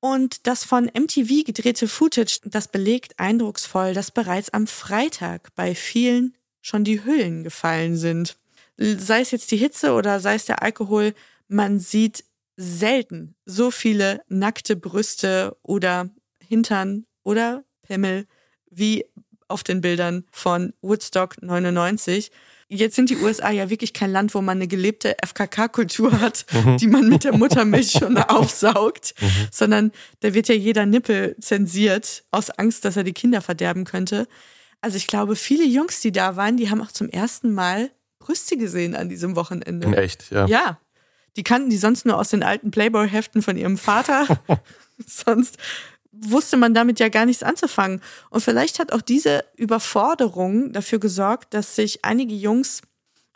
[0.00, 6.34] Und das von MTV gedrehte Footage, das belegt eindrucksvoll, dass bereits am Freitag bei vielen
[6.60, 8.36] schon die Hüllen gefallen sind.
[8.76, 11.14] Sei es jetzt die Hitze oder sei es der Alkohol,
[11.46, 12.24] man sieht
[12.56, 16.10] selten so viele nackte Brüste oder
[16.44, 18.26] Hintern oder Pimmel
[18.68, 19.04] wie
[19.46, 22.32] auf den Bildern von Woodstock 99.
[22.68, 26.76] Jetzt sind die USA ja wirklich kein Land, wo man eine gelebte FKK-Kultur hat, mhm.
[26.76, 29.48] die man mit der Muttermilch schon aufsaugt, mhm.
[29.50, 34.28] sondern da wird ja jeder Nippel zensiert aus Angst, dass er die Kinder verderben könnte.
[34.82, 38.56] Also ich glaube, viele Jungs, die da waren, die haben auch zum ersten Mal Brüste
[38.58, 39.86] gesehen an diesem Wochenende.
[39.86, 40.46] In echt, ja.
[40.46, 40.78] Ja.
[41.36, 44.26] Die kannten die sonst nur aus den alten Playboy-Heften von ihrem Vater.
[45.06, 45.58] sonst
[46.20, 48.00] wusste man damit ja gar nichts anzufangen.
[48.30, 52.82] Und vielleicht hat auch diese Überforderung dafür gesorgt, dass sich einige Jungs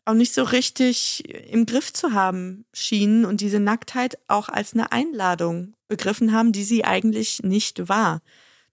[0.05, 4.91] auch nicht so richtig im Griff zu haben schienen und diese Nacktheit auch als eine
[4.91, 8.21] Einladung begriffen haben, die sie eigentlich nicht war.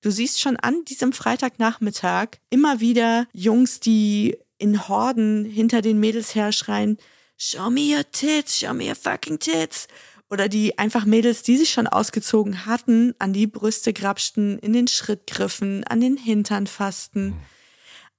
[0.02, 6.36] Du siehst schon an diesem Freitagnachmittag immer wieder Jungs, die in Horden hinter den Mädels
[6.36, 6.98] herschreien,
[7.41, 9.88] Show me your tits, show me your fucking tits
[10.29, 14.87] oder die einfach Mädels, die sich schon ausgezogen hatten, an die Brüste grapschten, in den
[14.87, 17.35] Schritt griffen, an den Hintern fassten.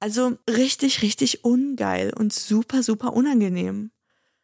[0.00, 3.90] Also richtig, richtig ungeil und super, super unangenehm.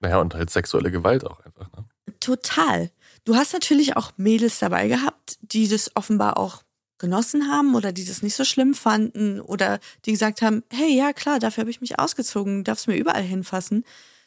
[0.01, 1.73] Naja, und halt sexuelle Gewalt auch einfach.
[1.73, 1.85] Ne?
[2.21, 2.91] Total.
[3.25, 6.63] Du hast natürlich auch Mädels dabei gehabt, die das offenbar auch
[6.99, 11.13] genossen haben oder die das nicht so schlimm fanden oder die gesagt haben, hey, ja
[11.13, 13.85] klar, dafür habe ich mich ausgezogen, darfst mir überall hinfassen.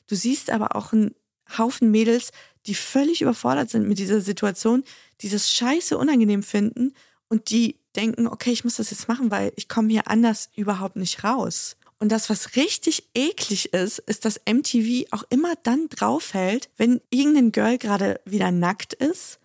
[0.07, 1.15] Du siehst aber auch einen
[1.57, 2.31] Haufen Mädels,
[2.65, 4.83] die völlig überfordert sind mit dieser Situation,
[5.21, 6.93] die das scheiße unangenehm finden
[7.27, 10.95] und die denken, okay, ich muss das jetzt machen, weil ich komme hier anders überhaupt
[10.95, 11.77] nicht raus.
[11.99, 17.51] Und das, was richtig eklig ist, ist, dass MTV auch immer dann draufhält, wenn irgendein
[17.51, 19.39] Girl gerade wieder nackt ist.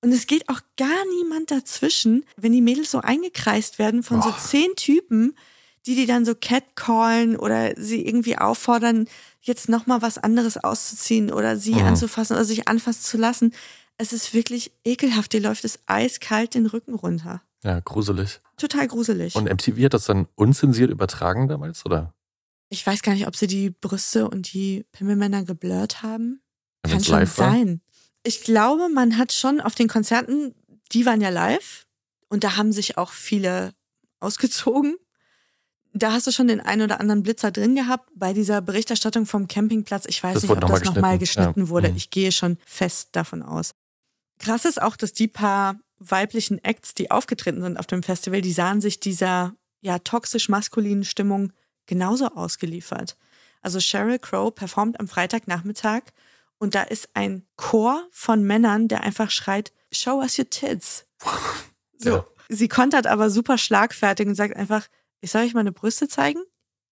[0.00, 4.32] Und es geht auch gar niemand dazwischen, wenn die Mädels so eingekreist werden von Boah.
[4.32, 5.36] so zehn Typen,
[5.84, 9.06] die die dann so catcallen oder sie irgendwie auffordern,
[9.40, 11.84] jetzt nochmal was anderes auszuziehen oder sie mhm.
[11.84, 13.54] anzufassen oder sich anfassen zu lassen.
[13.96, 15.32] Es ist wirklich ekelhaft.
[15.32, 17.42] Dir läuft es eiskalt den Rücken runter.
[17.62, 18.40] Ja, gruselig.
[18.56, 19.34] Total gruselig.
[19.34, 22.14] Und MTV hat das dann unzensiert übertragen damals, oder?
[22.70, 26.40] Ich weiß gar nicht, ob sie die Brüste und die Pimmelmänner geblurrt haben.
[26.82, 27.80] Wenn Kann schon sein.
[28.22, 30.54] Ich glaube, man hat schon auf den Konzerten,
[30.92, 31.86] die waren ja live
[32.28, 33.72] und da haben sich auch viele
[34.20, 34.96] ausgezogen
[35.92, 39.48] da hast du schon den einen oder anderen Blitzer drin gehabt bei dieser Berichterstattung vom
[39.48, 40.06] Campingplatz.
[40.06, 41.68] Ich weiß das nicht, ob das nochmal geschnitten, ja.
[41.68, 41.88] wurde.
[41.88, 41.92] Ja.
[41.92, 41.96] Mhm.
[41.96, 43.72] Ich gehe schon fest davon aus.
[44.38, 48.52] Krass ist auch, dass die paar weiblichen Acts, die aufgetreten sind auf dem Festival, die
[48.52, 51.52] sahen sich dieser ja toxisch maskulinen Stimmung
[51.86, 53.16] genauso ausgeliefert.
[53.60, 56.02] Also Sheryl Crow performt am Freitagnachmittag
[56.58, 61.06] und da ist ein Chor von Männern, der einfach schreit, Show us your tits.
[62.02, 62.08] So.
[62.08, 62.24] Ja.
[62.48, 64.86] Sie kontert aber super schlagfertig und sagt einfach,
[65.20, 66.40] ich soll euch meine Brüste zeigen?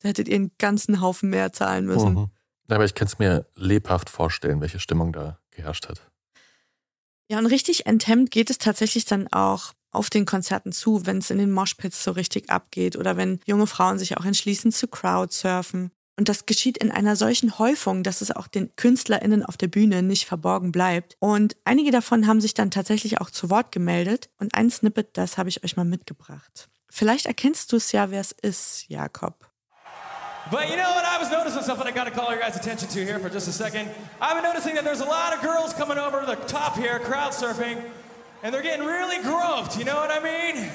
[0.00, 2.14] Da hättet ihr einen ganzen Haufen mehr zahlen müssen.
[2.14, 2.30] Mhm.
[2.68, 6.02] Aber ich kann es mir lebhaft vorstellen, welche Stimmung da geherrscht hat.
[7.30, 11.30] Ja, und richtig enthemmt geht es tatsächlich dann auch auf den Konzerten zu, wenn es
[11.30, 15.90] in den Moshpits so richtig abgeht oder wenn junge Frauen sich auch entschließen zu Crowdsurfen.
[16.18, 20.02] Und das geschieht in einer solchen Häufung, dass es auch den KünstlerInnen auf der Bühne
[20.02, 21.16] nicht verborgen bleibt.
[21.20, 24.28] Und einige davon haben sich dann tatsächlich auch zu Wort gemeldet.
[24.38, 26.68] Und ein Snippet, das habe ich euch mal mitgebracht.
[26.90, 29.34] Vielleicht erkennst du es ja, wer es ist, Jakob.
[30.50, 31.04] But you know what?
[31.04, 33.48] I was noticing something I got to call your guys' attention to here for just
[33.48, 33.90] a second.
[34.18, 37.32] I've been noticing that there's a lot of girls coming over the top here, crowd
[37.32, 37.82] surfing,
[38.42, 39.76] and they're getting really groped.
[39.76, 40.70] You know what I mean?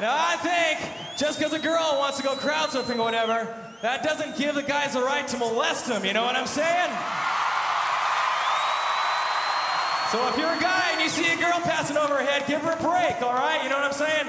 [0.00, 3.48] Now, I think just because a girl wants to go crowd surfing or whatever,
[3.82, 6.04] that doesn't give the guys the right to molest them.
[6.04, 6.90] You know what I'm saying?
[10.10, 12.82] So if you're a guy and you see a girl passing overhead, give her a
[12.82, 13.62] break, all right?
[13.62, 14.26] You know what I'm saying?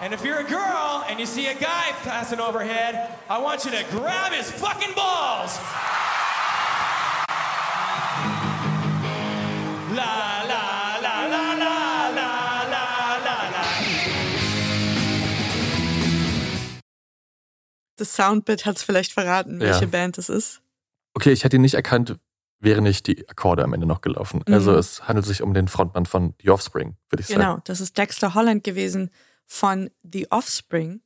[0.00, 3.70] And if you're a girl and you see a guy passing overhead, I want you
[3.70, 5.58] to grab his fucking balls.
[9.94, 10.72] La la.
[18.02, 19.86] Das Soundbit hat es vielleicht verraten, welche ja.
[19.86, 20.60] Band es ist.
[21.14, 22.16] Okay, ich hätte ihn nicht erkannt,
[22.62, 24.42] wären nicht die Akkorde am Ende noch gelaufen.
[24.46, 24.54] Mhm.
[24.54, 27.40] Also es handelt sich um den Frontmann von The Offspring, würde ich sagen.
[27.40, 29.10] Genau, das ist Dexter Holland gewesen
[29.46, 31.00] von The Offspring.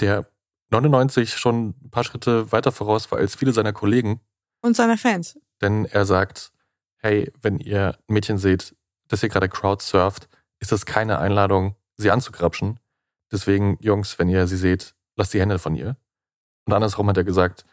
[0.00, 0.26] Der
[0.70, 4.20] 99 schon ein paar Schritte weiter voraus war als viele seiner Kollegen,
[4.62, 5.38] Und seiner Fans.
[5.60, 6.52] denn er sagt,
[6.98, 8.74] hey, wenn ihr ein Mädchen seht,
[9.08, 10.28] das hier gerade crowdsurft,
[10.58, 12.78] ist das keine Einladung, sie anzugrapschen.
[13.32, 15.96] Deswegen, Jungs, wenn ihr sie seht, lasst die Hände von ihr.
[16.66, 17.64] Und andersrum hat er gesagt,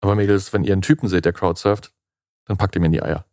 [0.00, 1.92] aber Mädels, wenn ihr einen Typen seht, der crowdsurft,
[2.48, 3.24] dann packt ihm in die Eier.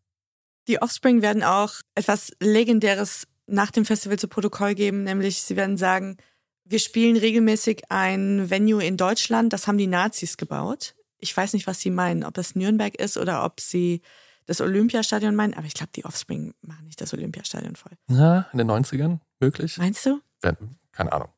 [0.68, 5.78] Die Offspring werden auch etwas Legendäres nach dem Festival zu Protokoll geben, nämlich sie werden
[5.78, 6.18] sagen,
[6.63, 10.95] wir spielen regelmäßig ein Venue in Deutschland, das haben die Nazis gebaut.
[11.20, 14.01] Ich weiß nicht, was sie meinen, ob das Nürnberg ist oder ob sie
[14.47, 17.93] das Olympiastadion meinen, aber ich glaube, die Offspring machen nicht das Olympiastadion voll.
[18.09, 19.78] Ja, in den 90ern möglich?
[19.78, 20.20] Meinst du?
[20.41, 20.57] Wer-
[20.91, 21.30] Keine Ahnung.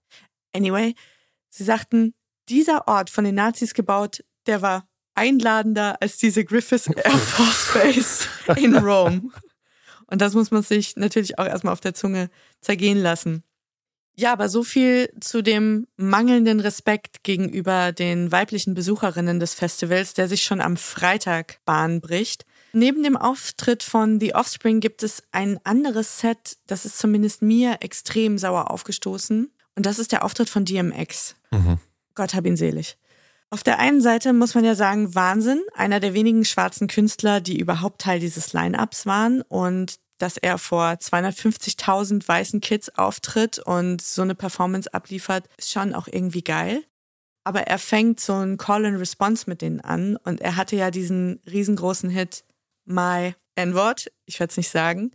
[0.55, 0.95] Anyway,
[1.49, 2.13] sie sagten,
[2.49, 8.59] dieser Ort von den Nazis gebaut, der war einladender als diese Griffiths Air Force Base
[8.59, 9.33] in Rom.
[10.07, 12.29] Und das muss man sich natürlich auch erstmal auf der Zunge
[12.61, 13.43] zergehen lassen.
[14.19, 20.27] Ja, aber so viel zu dem mangelnden Respekt gegenüber den weiblichen Besucherinnen des Festivals, der
[20.27, 22.43] sich schon am Freitag Bahn bricht.
[22.73, 27.77] Neben dem Auftritt von The Offspring gibt es ein anderes Set, das ist zumindest mir
[27.81, 29.51] extrem sauer aufgestoßen.
[29.75, 31.35] Und das ist der Auftritt von DMX.
[31.51, 31.77] Mhm.
[32.15, 32.97] Gott hab ihn selig.
[33.49, 37.59] Auf der einen Seite muss man ja sagen, Wahnsinn, einer der wenigen schwarzen Künstler, die
[37.59, 44.21] überhaupt Teil dieses Line-Ups waren und dass er vor 250.000 weißen Kids auftritt und so
[44.21, 46.83] eine Performance abliefert, ist schon auch irgendwie geil.
[47.45, 50.91] Aber er fängt so ein Call and Response mit denen an und er hatte ja
[50.91, 52.43] diesen riesengroßen Hit
[52.83, 55.11] My N-Wort, ich werde es nicht sagen,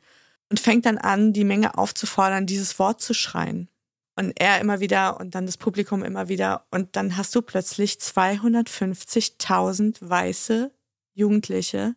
[0.49, 3.69] und fängt dann an, die Menge aufzufordern, dieses Wort zu schreien.
[4.15, 6.67] Und er immer wieder und dann das Publikum immer wieder.
[6.71, 10.71] Und dann hast du plötzlich 250.000 weiße
[11.15, 11.97] Jugendliche,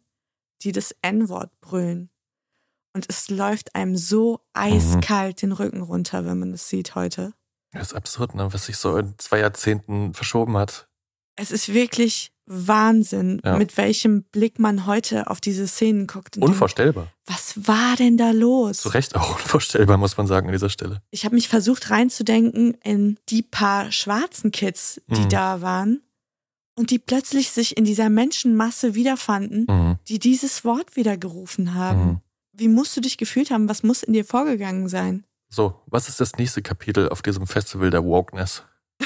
[0.61, 2.09] die das N-Wort brüllen.
[2.93, 7.33] Und es läuft einem so eiskalt den Rücken runter, wenn man das sieht heute.
[7.71, 8.53] Das ist absurd, ne?
[8.53, 10.87] was sich so in zwei Jahrzehnten verschoben hat.
[11.35, 13.57] Es ist wirklich Wahnsinn, Ja.
[13.57, 16.35] mit welchem Blick man heute auf diese Szenen guckt.
[16.37, 17.07] Und denkt, Unvorstellbar.
[17.25, 18.77] was war denn da los?
[18.81, 21.01] Zu Recht auch unvorstellbar, muss man sagen, an dieser Stelle.
[21.11, 25.29] ich habe mich versucht reinzudenken in die paar schwarzen Kids, die Mhm.
[25.29, 26.01] da waren
[26.77, 29.95] und die plötzlich sich in dieser Menschenmasse wiederfanden, Mhm.
[30.07, 32.05] die dieses Wort wieder gerufen haben.
[32.05, 32.19] Mhm.
[32.57, 33.67] Wie musst du dich gefühlt haben?
[33.69, 35.25] Was muss in dir vorgegangen sein?
[35.49, 38.63] So, was ist das nächste Kapitel auf diesem Festival der Wokeness?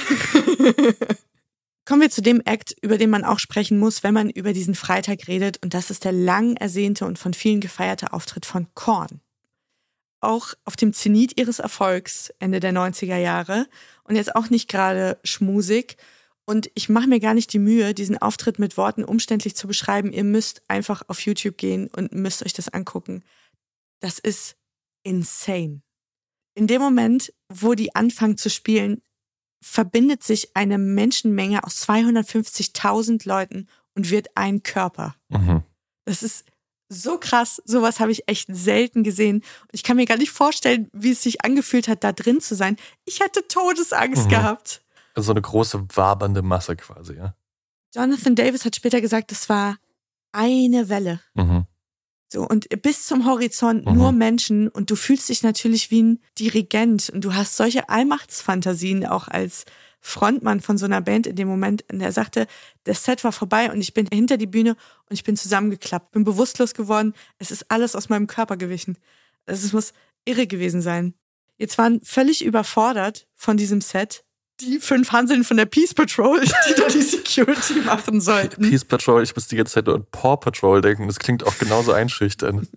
[1.89, 4.75] Kommen wir zu dem Act, über den man auch sprechen muss, wenn man über diesen
[4.75, 5.57] Freitag redet.
[5.63, 9.21] Und das ist der lang ersehnte und von vielen gefeierte Auftritt von Korn.
[10.21, 13.65] Auch auf dem Zenit ihres Erfolgs Ende der 90er Jahre
[14.03, 15.97] und jetzt auch nicht gerade schmusig.
[16.45, 20.13] Und ich mache mir gar nicht die Mühe, diesen Auftritt mit Worten umständlich zu beschreiben.
[20.13, 23.23] Ihr müsst einfach auf YouTube gehen und müsst euch das angucken.
[23.99, 24.57] Das ist
[25.01, 25.81] insane.
[26.53, 29.01] In dem Moment, wo die anfangen zu spielen,
[29.61, 35.15] verbindet sich eine Menschenmenge aus 250.000 Leuten und wird ein Körper.
[35.29, 35.63] Mhm.
[36.05, 36.45] Das ist
[36.89, 37.61] so krass.
[37.65, 39.43] Sowas habe ich echt selten gesehen.
[39.71, 42.77] Ich kann mir gar nicht vorstellen, wie es sich angefühlt hat, da drin zu sein.
[43.05, 44.29] Ich hätte Todesangst Mhm.
[44.29, 44.81] gehabt.
[45.15, 47.35] Also so eine große wabernde Masse quasi, ja.
[47.93, 49.77] Jonathan Davis hat später gesagt, es war
[50.31, 51.19] eine Welle.
[51.33, 51.65] Mhm.
[52.31, 53.93] So, und bis zum Horizont Mhm.
[53.93, 59.05] nur Menschen und du fühlst dich natürlich wie ein Dirigent und du hast solche Allmachtsfantasien
[59.05, 59.65] auch als
[59.99, 61.83] Frontmann von so einer Band in dem Moment.
[61.91, 62.47] Und er sagte,
[62.83, 64.71] das Set war vorbei und ich bin hinter die Bühne
[65.09, 67.13] und ich bin zusammengeklappt, bin bewusstlos geworden.
[67.39, 68.97] Es ist alles aus meinem Körper gewichen.
[69.45, 71.15] Also Es muss irre gewesen sein.
[71.57, 74.23] Jetzt waren völlig überfordert von diesem Set
[74.61, 78.69] die fünf Hanseln von der Peace Patrol, die da die Security machen sollten.
[78.69, 81.07] Peace Patrol, ich muss die ganze Zeit nur an Paw Patrol denken.
[81.07, 82.67] Das klingt auch genauso einschüchternd.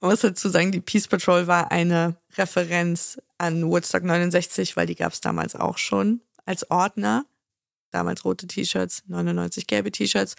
[0.00, 4.94] Man muss dazu sagen, die Peace Patrol war eine Referenz an Woodstock 69, weil die
[4.94, 7.26] gab es damals auch schon als Ordner.
[7.90, 10.36] Damals rote T-Shirts, 99 gelbe T-Shirts.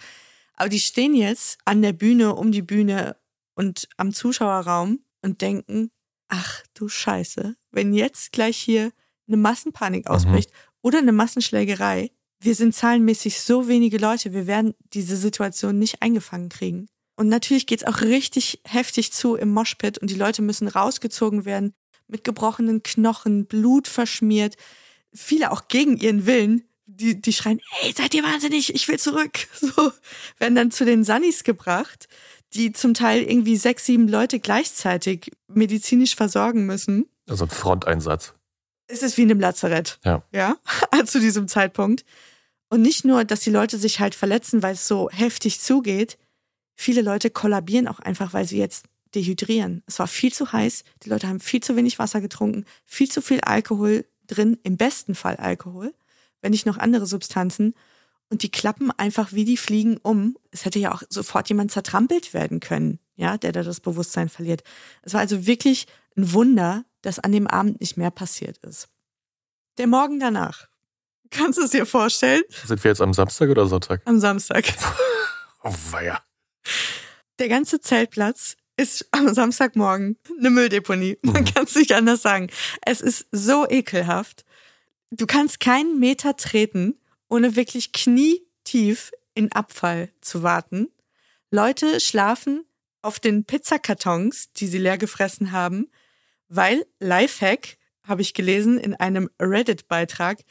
[0.54, 3.16] Aber die stehen jetzt an der Bühne, um die Bühne
[3.54, 5.90] und am Zuschauerraum und denken,
[6.28, 8.92] ach du Scheiße, wenn jetzt gleich hier
[9.28, 10.50] eine Massenpanik ausbricht
[10.82, 12.10] oder eine Massenschlägerei,
[12.40, 16.88] wir sind zahlenmäßig so wenige Leute, wir werden diese Situation nicht eingefangen kriegen.
[17.16, 21.74] Und natürlich geht's auch richtig heftig zu im Moshpit und die Leute müssen rausgezogen werden
[22.06, 24.56] mit gebrochenen Knochen, Blut verschmiert,
[25.12, 26.64] viele auch gegen ihren Willen.
[26.86, 29.46] Die, die schreien, ey, seid ihr wahnsinnig, ich will zurück.
[29.60, 29.92] So,
[30.38, 32.08] werden dann zu den Sunnis gebracht,
[32.54, 37.06] die zum Teil irgendwie sechs, sieben Leute gleichzeitig medizinisch versorgen müssen.
[37.28, 38.32] Also ein Fronteinsatz.
[38.88, 39.98] Es ist wie in einem Lazarett.
[40.04, 40.22] Ja.
[40.32, 40.56] Ja,
[41.04, 42.04] zu diesem Zeitpunkt.
[42.70, 46.18] Und nicht nur, dass die Leute sich halt verletzen, weil es so heftig zugeht.
[46.74, 49.82] viele Leute kollabieren auch einfach, weil sie jetzt dehydrieren.
[49.86, 53.22] Es war viel zu heiß, die Leute haben viel zu wenig Wasser getrunken, viel zu
[53.22, 55.94] viel Alkohol drin, im besten Fall Alkohol,
[56.40, 57.74] wenn nicht noch andere Substanzen.
[58.30, 60.36] Und die klappen einfach wie die Fliegen um.
[60.50, 64.62] Es hätte ja auch sofort jemand zertrampelt werden können, ja, der da das Bewusstsein verliert.
[65.02, 65.86] Es war also wirklich
[66.16, 68.88] ein Wunder, dass an dem Abend nicht mehr passiert ist.
[69.78, 70.68] Der Morgen danach.
[71.30, 72.42] Kannst du es dir vorstellen?
[72.64, 74.02] Sind wir jetzt am Samstag oder Sonntag?
[74.06, 74.64] Am Samstag.
[75.62, 76.22] oh, weia.
[77.38, 81.18] Der ganze Zeltplatz ist am Samstagmorgen eine Mülldeponie.
[81.22, 81.44] Man mhm.
[81.46, 82.48] kann es nicht anders sagen.
[82.84, 84.44] Es ist so ekelhaft.
[85.10, 90.88] Du kannst keinen Meter treten, ohne wirklich knietief in Abfall zu warten.
[91.50, 92.64] Leute schlafen
[93.02, 95.88] auf den Pizzakartons, die sie leer gefressen haben,
[96.48, 100.42] weil Lifehack, habe ich gelesen in einem Reddit-Beitrag,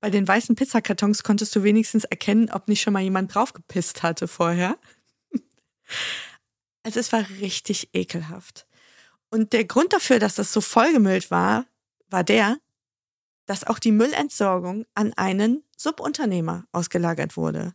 [0.00, 4.28] bei den weißen Pizzakartons konntest du wenigstens erkennen, ob nicht schon mal jemand draufgepisst hatte
[4.28, 4.78] vorher.
[6.84, 8.66] Also es war richtig ekelhaft.
[9.30, 11.66] Und der Grund dafür, dass das so vollgemüllt war,
[12.08, 12.58] war der,
[13.46, 17.74] dass auch die Müllentsorgung an einen Subunternehmer ausgelagert wurde.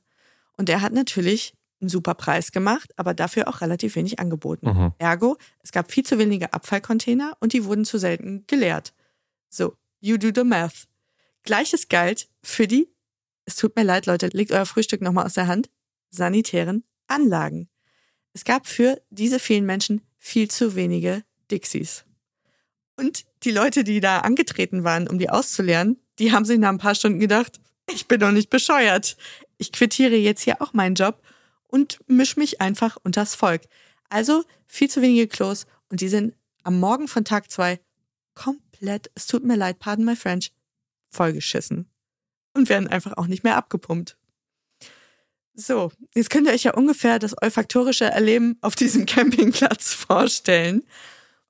[0.55, 1.53] Und der hat natürlich
[1.84, 4.68] einen super Preis gemacht, aber dafür auch relativ wenig angeboten.
[4.68, 4.94] Mhm.
[4.98, 8.94] Ergo, es gab viel zu wenige Abfallcontainer und die wurden zu selten geleert.
[9.50, 10.88] So, you do the math.
[11.44, 12.90] Gleiches galt für die,
[13.46, 15.70] es tut mir leid, Leute, legt euer Frühstück nochmal aus der Hand,
[16.10, 17.70] sanitären Anlagen.
[18.34, 22.06] Es gab für diese vielen Menschen viel zu wenige Dixies.
[22.96, 26.78] Und die Leute, die da angetreten waren, um die auszulernen, die haben sich nach ein
[26.78, 27.60] paar Stunden gedacht,
[27.92, 29.18] ich bin doch nicht bescheuert.
[29.58, 31.22] Ich quittiere jetzt hier auch meinen Job
[31.74, 33.63] und misch mich einfach unters Volk.
[34.07, 37.80] Also viel zu wenige Klos und die sind am Morgen von Tag zwei
[38.36, 40.53] komplett, es tut mir leid, pardon my French,
[41.09, 41.89] vollgeschissen.
[42.53, 44.15] Und werden einfach auch nicht mehr abgepumpt.
[45.55, 50.84] So, jetzt könnt ihr euch ja ungefähr das olfaktorische Erleben auf diesem Campingplatz vorstellen.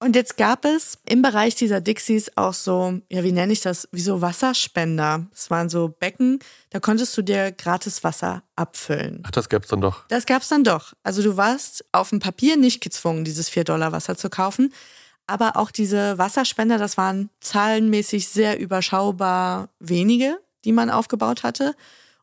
[0.04, 3.88] Und jetzt gab es im Bereich dieser Dixies auch so, ja, wie nenne ich das,
[3.94, 5.28] wie so Wasserspender.
[5.34, 6.40] Es waren so Becken,
[6.72, 9.24] da konntest du dir gratis Wasser abfüllen.
[9.26, 10.06] Ach, das gab's dann doch.
[10.10, 10.92] Das gab's dann doch.
[11.04, 14.74] Also du warst auf dem Papier nicht gezwungen, dieses 4 Dollar Wasser zu kaufen.
[15.26, 21.76] Aber auch diese Wasserspender, das waren zahlenmäßig sehr überschaubar wenige, die man aufgebaut hatte.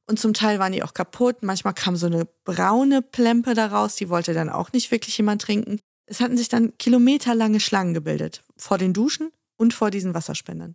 [0.06, 1.36] Und zum Teil waren die auch kaputt.
[1.40, 5.80] Manchmal kam so eine braune Plempe daraus, die wollte dann auch nicht wirklich jemand trinken.
[6.10, 8.42] Es hatten sich dann kilometerlange Schlangen gebildet.
[8.56, 10.74] Vor den Duschen und vor diesen Wasserspendern.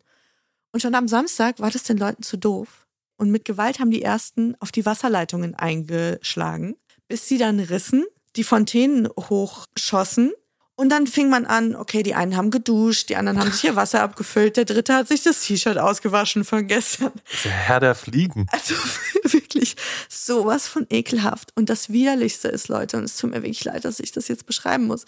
[0.72, 2.88] Und schon am Samstag war das den Leuten zu doof.
[3.18, 6.78] Und mit Gewalt haben die ersten auf die Wasserleitungen eingeschlagen,
[7.10, 8.06] bis sie dann rissen,
[8.38, 10.32] die Fontänen hochschossen
[10.78, 13.76] und dann fing man an, okay, die einen haben geduscht, die anderen haben sich ihr
[13.76, 17.14] Wasser abgefüllt, der dritte hat sich das T-Shirt ausgewaschen von gestern.
[17.46, 18.48] Der Herr der Fliegen.
[18.52, 18.76] Also
[19.24, 19.76] wirklich
[20.10, 21.52] sowas von ekelhaft.
[21.56, 24.46] Und das Widerlichste ist, Leute, und es tut mir wirklich leid, dass ich das jetzt
[24.46, 25.06] beschreiben muss,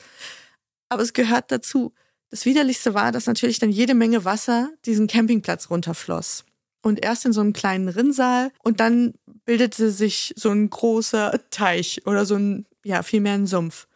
[0.90, 1.94] aber es gehört dazu.
[2.30, 6.46] Das Widerlichste war, dass natürlich dann jede Menge Wasser diesen Campingplatz runterfloss.
[6.82, 12.06] Und erst in so einem kleinen Rinnsal und dann bildete sich so ein großer Teich
[12.06, 13.88] oder so ein, ja, vielmehr ein Sumpf.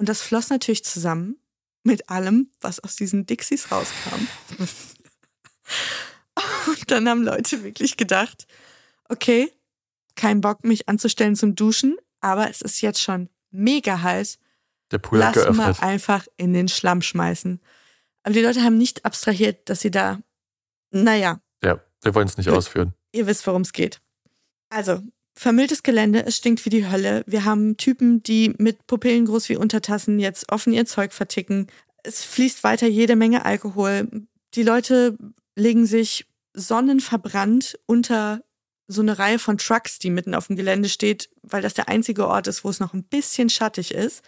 [0.00, 1.36] Und das floss natürlich zusammen
[1.84, 4.26] mit allem, was aus diesen Dixies rauskam.
[6.68, 8.46] Und dann haben Leute wirklich gedacht,
[9.10, 9.52] okay,
[10.16, 14.38] kein Bock, mich anzustellen zum Duschen, aber es ist jetzt schon mega heiß.
[14.90, 15.56] Der Pool Lass geöffnet.
[15.56, 17.60] mal einfach in den Schlamm schmeißen.
[18.22, 20.22] Aber die Leute haben nicht abstrahiert, dass sie da,
[20.92, 21.42] naja.
[21.62, 22.94] Ja, wir wollen es nicht ausführen.
[23.12, 24.00] Ihr wisst, worum es geht.
[24.70, 25.02] Also,
[25.34, 27.24] vermülltes Gelände, es stinkt wie die Hölle.
[27.26, 31.68] Wir haben Typen, die mit Pupillen groß wie Untertassen jetzt offen ihr Zeug verticken.
[32.02, 34.08] Es fließt weiter jede Menge Alkohol.
[34.54, 35.16] Die Leute
[35.56, 38.42] legen sich sonnenverbrannt unter
[38.88, 42.26] so eine Reihe von Trucks, die mitten auf dem Gelände steht, weil das der einzige
[42.26, 44.22] Ort ist, wo es noch ein bisschen schattig ist.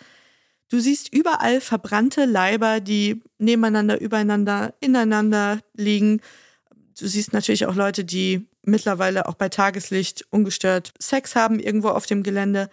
[0.69, 6.21] Du siehst überall verbrannte Leiber, die nebeneinander, übereinander, ineinander liegen.
[6.99, 12.07] Du siehst natürlich auch Leute, die mittlerweile auch bei Tageslicht ungestört Sex haben irgendwo auf
[12.07, 12.69] dem Gelände.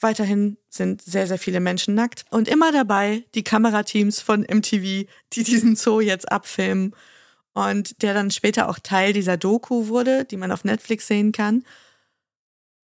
[0.00, 2.24] Weiterhin sind sehr, sehr viele Menschen nackt.
[2.30, 6.94] Und immer dabei die Kamerateams von MTV, die diesen Zoo jetzt abfilmen.
[7.54, 11.64] Und der dann später auch Teil dieser Doku wurde, die man auf Netflix sehen kann.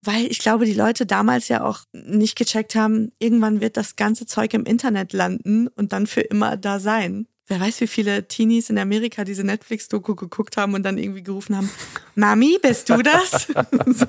[0.03, 4.27] Weil ich glaube, die Leute damals ja auch nicht gecheckt haben, irgendwann wird das ganze
[4.27, 8.71] Zeug im Internet landen und dann für immer da sein wer weiß, wie viele Teenies
[8.71, 11.71] in Amerika diese Netflix-Doku geguckt haben und dann irgendwie gerufen haben,
[12.15, 13.47] Mami, bist du das?
[13.87, 14.07] so.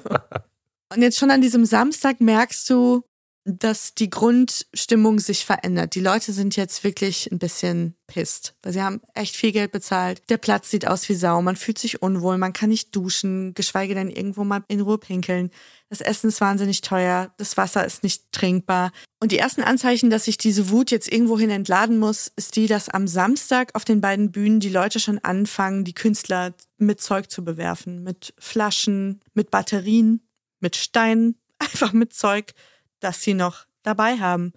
[0.94, 3.04] Und jetzt schon an diesem Samstag merkst du,
[3.46, 5.96] dass die Grundstimmung sich verändert.
[5.96, 10.22] Die Leute sind jetzt wirklich ein bisschen pisst, weil sie haben echt viel Geld bezahlt.
[10.30, 13.96] Der Platz sieht aus wie Sau, man fühlt sich unwohl, man kann nicht duschen, geschweige
[13.96, 15.52] denn irgendwo mal in Ruhe pinkeln.
[15.90, 18.92] Das Essen ist wahnsinnig teuer, das Wasser ist nicht trinkbar.
[19.20, 22.90] Und die ersten Anzeichen, dass sich diese Wut jetzt irgendwohin entladen muss, ist die, dass
[22.90, 27.44] am Samstag auf den beiden Bühnen die Leute schon anfangen, die Künstler mit Zeug zu
[27.44, 28.04] bewerfen.
[28.04, 30.28] Mit Flaschen, mit Batterien,
[30.60, 32.54] mit Steinen, einfach mit Zeug,
[33.00, 34.54] das sie noch dabei haben.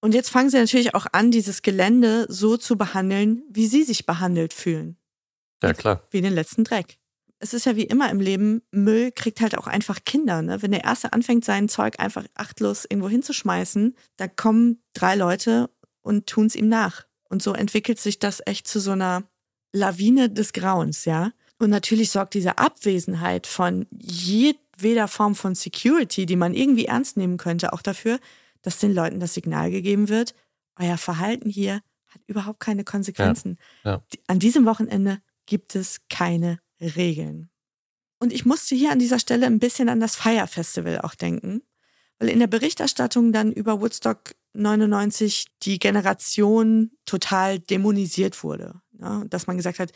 [0.00, 4.06] Und jetzt fangen sie natürlich auch an, dieses Gelände so zu behandeln, wie sie sich
[4.06, 4.96] behandelt fühlen.
[5.62, 6.02] Ja, klar.
[6.10, 6.98] Wie den letzten Dreck.
[7.38, 10.42] Es ist ja wie immer im Leben, Müll kriegt halt auch einfach Kinder.
[10.42, 10.62] Ne?
[10.62, 15.70] Wenn der Erste anfängt, sein Zeug einfach achtlos irgendwo hinzuschmeißen, da kommen drei Leute
[16.02, 17.04] und tun es ihm nach.
[17.28, 19.24] Und so entwickelt sich das echt zu so einer
[19.72, 21.32] Lawine des Grauens, ja.
[21.58, 27.38] Und natürlich sorgt diese Abwesenheit von jedweder Form von Security, die man irgendwie ernst nehmen
[27.38, 28.18] könnte, auch dafür,
[28.62, 30.34] dass den Leuten das Signal gegeben wird,
[30.78, 33.58] euer Verhalten hier hat überhaupt keine Konsequenzen.
[33.84, 34.02] Ja, ja.
[34.26, 37.48] An diesem Wochenende gibt es keine Regeln.
[38.18, 41.62] Und ich musste hier an dieser Stelle ein bisschen an das Fire Festival auch denken,
[42.18, 48.80] weil in der Berichterstattung dann über Woodstock 99 die Generation total dämonisiert wurde.
[48.98, 49.92] Ja, dass man gesagt hat,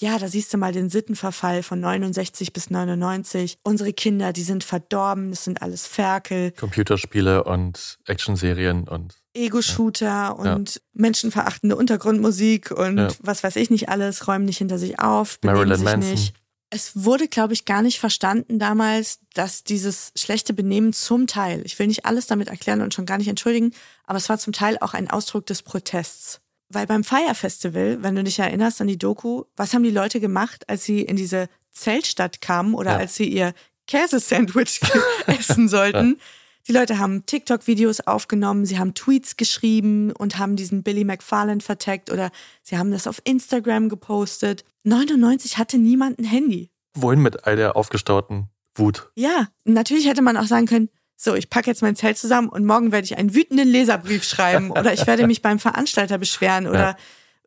[0.00, 3.58] ja, da siehst du mal den Sittenverfall von 69 bis 99.
[3.62, 6.52] Unsere Kinder, die sind verdorben, das sind alles Ferkel.
[6.52, 10.28] Computerspiele und Actionserien und Ego-Shooter ja.
[10.30, 10.80] und ja.
[10.94, 13.08] menschenverachtende Untergrundmusik und ja.
[13.20, 16.10] was weiß ich nicht alles, räumen nicht hinter sich auf, Marilyn sich Manson.
[16.10, 16.34] nicht.
[16.70, 21.78] Es wurde, glaube ich, gar nicht verstanden damals, dass dieses schlechte Benehmen zum Teil, ich
[21.78, 23.72] will nicht alles damit erklären und schon gar nicht entschuldigen,
[24.06, 26.40] aber es war zum Teil auch ein Ausdruck des Protests.
[26.68, 30.20] Weil beim Fire Festival, wenn du dich erinnerst an die Doku, was haben die Leute
[30.20, 33.52] gemacht, als sie in diese Zeltstadt kamen oder als sie ihr
[33.86, 34.80] Käsesandwich
[35.26, 36.18] essen sollten?
[36.66, 42.10] Die Leute haben TikTok-Videos aufgenommen, sie haben Tweets geschrieben und haben diesen Billy McFarland vertagt
[42.10, 42.30] oder
[42.62, 44.64] sie haben das auf Instagram gepostet.
[44.84, 46.70] 99 hatte niemand ein Handy.
[46.94, 49.10] Wohin mit all der aufgestauten Wut?
[49.14, 52.64] Ja, natürlich hätte man auch sagen können, so, ich packe jetzt mein Zelt zusammen und
[52.64, 56.96] morgen werde ich einen wütenden Leserbrief schreiben oder ich werde mich beim Veranstalter beschweren oder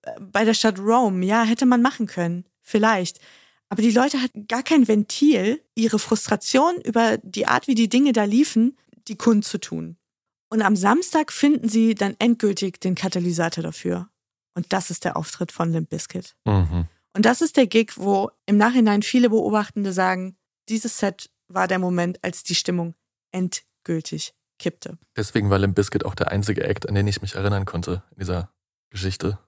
[0.05, 0.15] ja.
[0.19, 1.25] bei der Stadt Rome.
[1.25, 2.45] Ja, hätte man machen können.
[2.61, 3.19] Vielleicht.
[3.69, 8.13] Aber die Leute hatten gar kein Ventil, ihre Frustration über die Art, wie die Dinge
[8.13, 9.97] da liefen, die kundzutun.
[10.49, 14.09] Und am Samstag finden sie dann endgültig den Katalysator dafür.
[14.55, 16.35] Und das ist der Auftritt von Limp Bizkit.
[16.45, 16.85] Mhm.
[17.13, 20.37] Und das ist der Gig, wo im Nachhinein viele Beobachtende sagen,
[20.69, 22.95] dieses Set war der Moment, als die Stimmung
[23.31, 24.97] endgültig kippte.
[25.15, 28.19] Deswegen war Limp Bizkit auch der einzige Act, an den ich mich erinnern konnte in
[28.19, 28.51] dieser
[28.89, 29.39] Geschichte.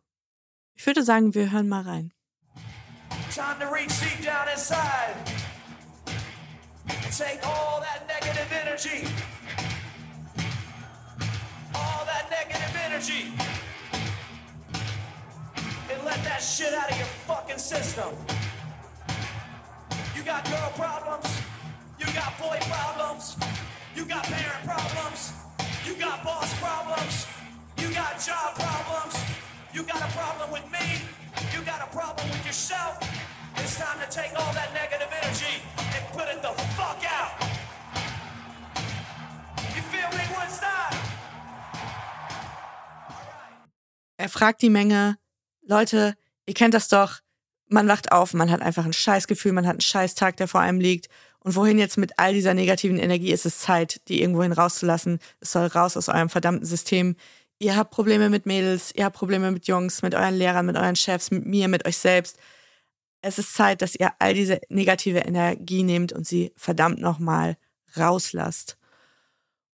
[0.75, 2.13] Ich würde sagen, wir hören mal rein.
[3.33, 5.15] Time to reach deep down inside
[7.19, 9.05] take all that negative energy.
[11.75, 13.33] All that negative energy.
[15.91, 18.15] And let that shit out of your fucking system.
[20.15, 21.48] You got girl problems.
[21.99, 23.35] You got boy problems.
[23.95, 25.33] You got parent problems.
[25.85, 27.27] You got boss problems.
[27.77, 29.15] You got job problems.
[29.73, 30.87] You got a problem with me.
[31.53, 32.97] You got a problem with yourself.
[33.57, 35.61] It's time to take all that negative energy
[35.93, 37.31] and put it the fuck out.
[39.75, 40.93] You feel me, Woodstock?
[44.17, 45.17] Er fragt die Menge,
[45.61, 47.19] Leute, ihr kennt das doch,
[47.67, 50.79] man wacht auf, man hat einfach ein Scheißgefühl, man hat einen Scheißtag, der vor einem
[50.79, 51.07] liegt.
[51.49, 55.17] Und wohin jetzt mit all dieser negativen Energie ist es Zeit, die irgendwohin rauszulassen.
[55.39, 57.15] Es soll raus aus eurem verdammten System.
[57.57, 60.95] Ihr habt Probleme mit Mädels, ihr habt Probleme mit Jungs, mit euren Lehrern, mit euren
[60.95, 62.37] Chefs, mit mir, mit euch selbst.
[63.23, 67.57] Es ist Zeit, dass ihr all diese negative Energie nehmt und sie verdammt nochmal
[67.97, 68.77] rauslasst.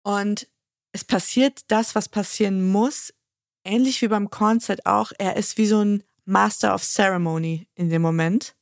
[0.03, 0.49] Und
[0.91, 3.15] es passiert das, was passieren muss,
[3.63, 5.13] ähnlich wie beim Concert auch.
[5.19, 8.57] Er ist wie so ein Master of Ceremony in dem Moment.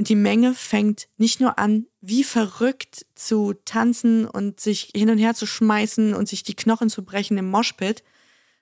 [0.00, 5.18] Und die Menge fängt nicht nur an, wie verrückt zu tanzen und sich hin und
[5.18, 8.02] her zu schmeißen und sich die Knochen zu brechen im Moshpit,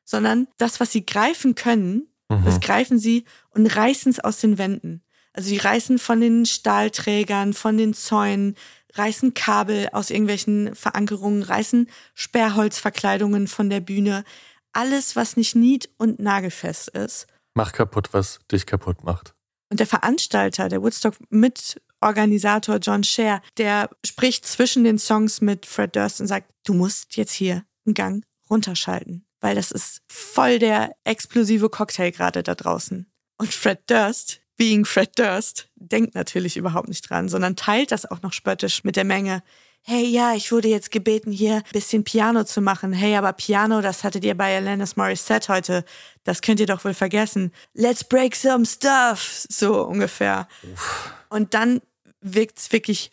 [0.05, 2.45] sondern das, was sie greifen können, mhm.
[2.45, 5.05] das greifen sie und reißen es aus den Wänden.
[5.33, 8.57] Also sie reißen von den Stahlträgern, von den Zäunen,
[8.95, 14.25] reißen Kabel aus irgendwelchen Verankerungen, reißen Sperrholzverkleidungen von der Bühne.
[14.73, 17.29] Alles, was nicht nied- und nagelfest ist.
[17.55, 19.35] Mach kaputt, was dich kaputt macht.
[19.71, 26.21] Und der Veranstalter, der Woodstock-Mitorganisator John Scher, der spricht zwischen den Songs mit Fred Durst
[26.21, 31.69] und sagt, du musst jetzt hier einen Gang runterschalten, weil das ist voll der explosive
[31.69, 33.11] Cocktail gerade da draußen.
[33.37, 38.23] Und Fred Durst, being Fred Durst, denkt natürlich überhaupt nicht dran, sondern teilt das auch
[38.23, 39.43] noch spöttisch mit der Menge.
[39.83, 42.93] Hey, ja, ich wurde jetzt gebeten, hier ein bisschen Piano zu machen.
[42.93, 45.85] Hey, aber Piano, das hattet ihr bei Alanis Morissette heute.
[46.25, 47.53] Das könnt ihr doch wohl vergessen.
[47.73, 49.47] Let's break some stuff.
[49.49, 50.47] So ungefähr.
[50.73, 51.15] Uff.
[51.31, 51.81] Und dann
[52.21, 53.13] wirkt's wirklich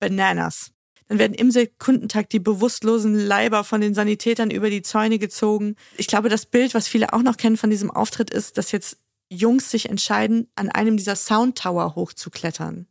[0.00, 0.72] bananas.
[1.08, 5.76] Dann werden im Sekundentakt die bewusstlosen Leiber von den Sanitätern über die Zäune gezogen.
[5.96, 8.98] Ich glaube, das Bild, was viele auch noch kennen von diesem Auftritt, ist, dass jetzt
[9.30, 12.86] Jungs sich entscheiden, an einem dieser Soundtower hochzuklettern.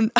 [0.00, 0.12] Und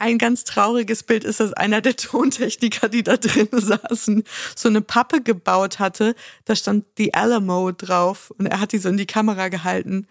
[0.00, 4.24] ein ganz trauriges Bild ist, dass einer der Tontechniker, die da drin saßen,
[4.56, 6.16] so eine Pappe gebaut hatte.
[6.46, 10.08] Da stand die Alamo drauf und er hat die so in die Kamera gehalten.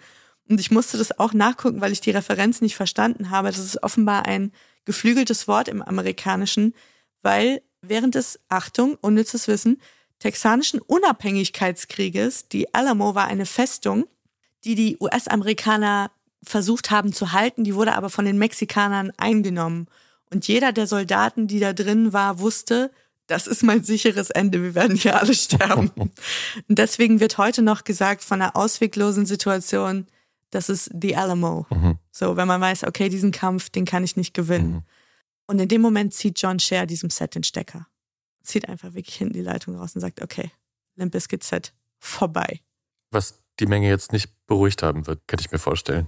[0.48, 3.50] Und ich musste das auch nachgucken, weil ich die Referenz nicht verstanden habe.
[3.50, 4.54] Das ist offenbar ein
[4.86, 6.74] geflügeltes Wort im Amerikanischen,
[7.22, 9.82] weil während des, Achtung, unnützes Wissen,
[10.20, 14.08] texanischen Unabhängigkeitskrieges, die Alamo war eine Festung,
[14.64, 16.10] die die US-Amerikaner
[16.44, 19.88] versucht haben zu halten, die wurde aber von den Mexikanern eingenommen.
[20.32, 22.92] Und jeder der Soldaten, die da drin war, wusste,
[23.28, 25.90] das ist mein sicheres Ende, wir werden hier alle sterben.
[25.96, 26.14] Und
[26.68, 30.08] deswegen wird heute noch gesagt von einer ausweglosen Situation,
[30.50, 31.68] das ist the Alamo.
[31.70, 32.00] Mhm.
[32.12, 34.72] So, wenn man weiß, okay, diesen Kampf, den kann ich nicht gewinnen.
[34.72, 34.84] Mhm.
[35.48, 37.88] Und in dem Moment zieht John Share diesem Set den Stecker.
[38.44, 40.52] Zieht einfach wirklich hinten die Leitung raus und sagt, okay,
[40.96, 42.62] Limp Bizkit Set vorbei.
[43.12, 46.08] Was die Menge jetzt nicht beruhigt haben wird, könnte ich mir vorstellen.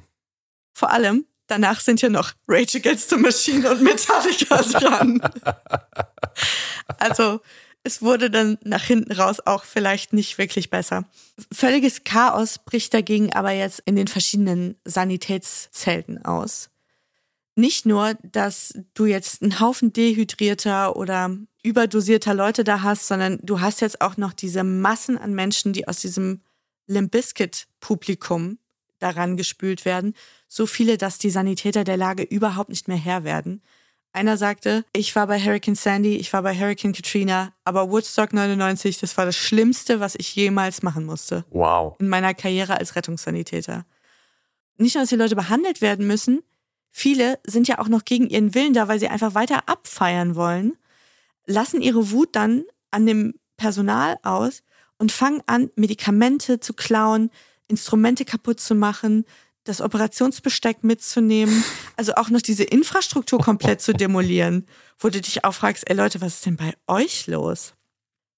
[0.74, 5.22] Vor allem, danach sind ja noch Rage Against the Machine und Metallica dran.
[6.97, 7.41] also,
[7.84, 11.05] es wurde dann nach hinten raus auch vielleicht nicht wirklich besser.
[11.51, 16.69] Völliges Chaos bricht dagegen aber jetzt in den verschiedenen Sanitätszelten aus.
[17.55, 23.59] Nicht nur, dass du jetzt einen Haufen dehydrierter oder überdosierter Leute da hast, sondern du
[23.59, 26.41] hast jetzt auch noch diese Massen an Menschen, die aus diesem
[26.88, 28.57] Limp Bizkit Publikum
[29.02, 30.14] daran gespült werden.
[30.47, 33.62] So viele, dass die Sanitäter der Lage überhaupt nicht mehr Herr werden.
[34.14, 38.99] Einer sagte, ich war bei Hurricane Sandy, ich war bei Hurricane Katrina, aber Woodstock 99,
[38.99, 41.45] das war das Schlimmste, was ich jemals machen musste.
[41.49, 41.95] Wow.
[41.99, 43.86] In meiner Karriere als Rettungssanitäter.
[44.78, 46.43] Nicht nur, dass die Leute behandelt werden müssen,
[46.91, 50.78] viele sind ja auch noch gegen ihren Willen da, weil sie einfach weiter abfeiern wollen,
[51.45, 54.62] lassen ihre Wut dann an dem Personal aus
[54.97, 57.32] und fangen an, Medikamente zu klauen,
[57.72, 59.26] Instrumente kaputt zu machen,
[59.63, 61.63] das Operationsbesteck mitzunehmen,
[61.97, 64.67] also auch noch diese Infrastruktur komplett zu demolieren,
[64.99, 67.74] wo du dich auch fragst, ey Leute, was ist denn bei euch los?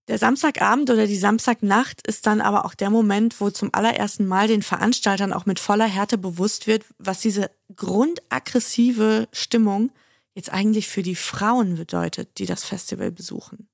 [0.09, 4.49] Der Samstagabend oder die Samstagnacht ist dann aber auch der Moment, wo zum allerersten Mal
[4.49, 9.91] den Veranstaltern auch mit voller Härte bewusst wird, was diese grundaggressive Stimmung
[10.35, 13.69] jetzt eigentlich für die Frauen bedeutet, die das Festival besuchen.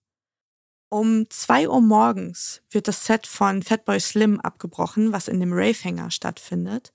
[0.90, 6.10] Um zwei Uhr morgens wird das Set von Fatboy Slim abgebrochen, was in dem Rave-Hänger
[6.12, 6.94] stattfindet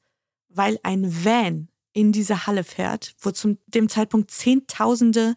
[0.54, 5.36] weil ein Van in diese Halle fährt, wo zum dem Zeitpunkt Zehntausende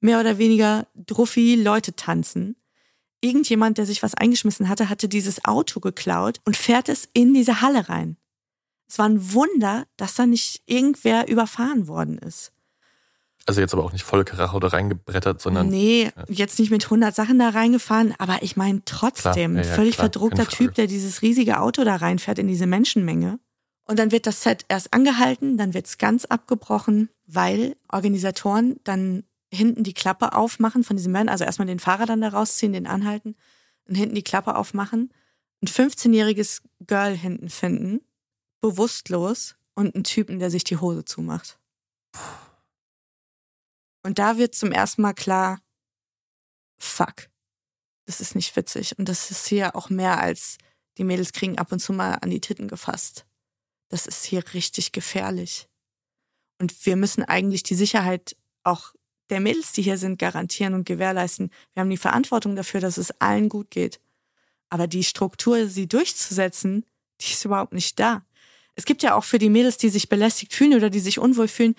[0.00, 2.56] mehr oder weniger druffi Leute tanzen.
[3.20, 7.60] Irgendjemand, der sich was eingeschmissen hatte, hatte dieses Auto geklaut und fährt es in diese
[7.60, 8.16] Halle rein.
[8.88, 12.52] Es war ein Wunder, dass da nicht irgendwer überfahren worden ist.
[13.46, 15.68] Also jetzt aber auch nicht voll Karacho da reingebrettert, sondern.
[15.68, 16.24] Nee, ja.
[16.28, 20.06] jetzt nicht mit 100 Sachen da reingefahren, aber ich meine trotzdem, ja, ja, völlig klar,
[20.06, 23.38] verdruckter Typ, der dieses riesige Auto da reinfährt in diese Menschenmenge.
[23.84, 29.22] Und dann wird das Set erst angehalten, dann wird es ganz abgebrochen, weil Organisatoren dann
[29.52, 32.88] hinten die Klappe aufmachen von diesem Van, also erstmal den Fahrer dann da rausziehen, den
[32.88, 33.36] anhalten
[33.88, 35.12] und hinten die Klappe aufmachen,
[35.62, 38.00] ein 15-jähriges Girl hinten finden,
[38.60, 41.58] bewusstlos und einen Typen, der sich die Hose zumacht.
[44.06, 45.60] Und da wird zum ersten Mal klar,
[46.78, 47.28] fuck,
[48.06, 48.98] das ist nicht witzig.
[48.98, 50.58] Und das ist hier auch mehr als
[50.96, 53.26] die Mädels kriegen ab und zu mal an die Titten gefasst
[53.88, 55.68] das ist hier richtig gefährlich.
[56.58, 58.92] Und wir müssen eigentlich die Sicherheit auch
[59.30, 61.50] der Mädels, die hier sind, garantieren und gewährleisten.
[61.74, 64.00] Wir haben die Verantwortung dafür, dass es allen gut geht.
[64.70, 66.84] Aber die Struktur, sie durchzusetzen,
[67.20, 68.24] die ist überhaupt nicht da.
[68.74, 71.48] Es gibt ja auch für die Mädels, die sich belästigt fühlen oder die sich unwohl
[71.48, 71.74] fühlen,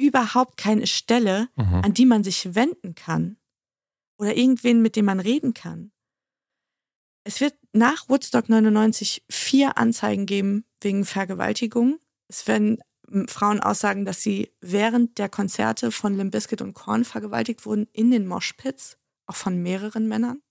[0.00, 1.82] überhaupt keine Stelle, mhm.
[1.84, 3.36] an die man sich wenden kann.
[4.18, 5.92] Oder irgendwen, mit dem man reden kann.
[7.24, 11.98] Es wird nach Woodstock 99 vier Anzeigen geben wegen Vergewaltigung.
[12.28, 12.78] Es werden
[13.28, 18.10] Frauen aussagen, dass sie während der Konzerte von Limp Bizkit und Korn vergewaltigt wurden in
[18.10, 20.42] den Moshpits, auch von mehreren Männern.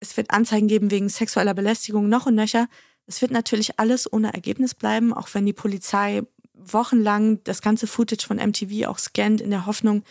[0.00, 2.68] Es wird Anzeigen geben wegen sexueller Belästigung noch und nöcher.
[3.06, 6.22] Es wird natürlich alles ohne Ergebnis bleiben, auch wenn die Polizei
[6.58, 10.04] wochenlang das ganze Footage von MTV auch scannt in der Hoffnung,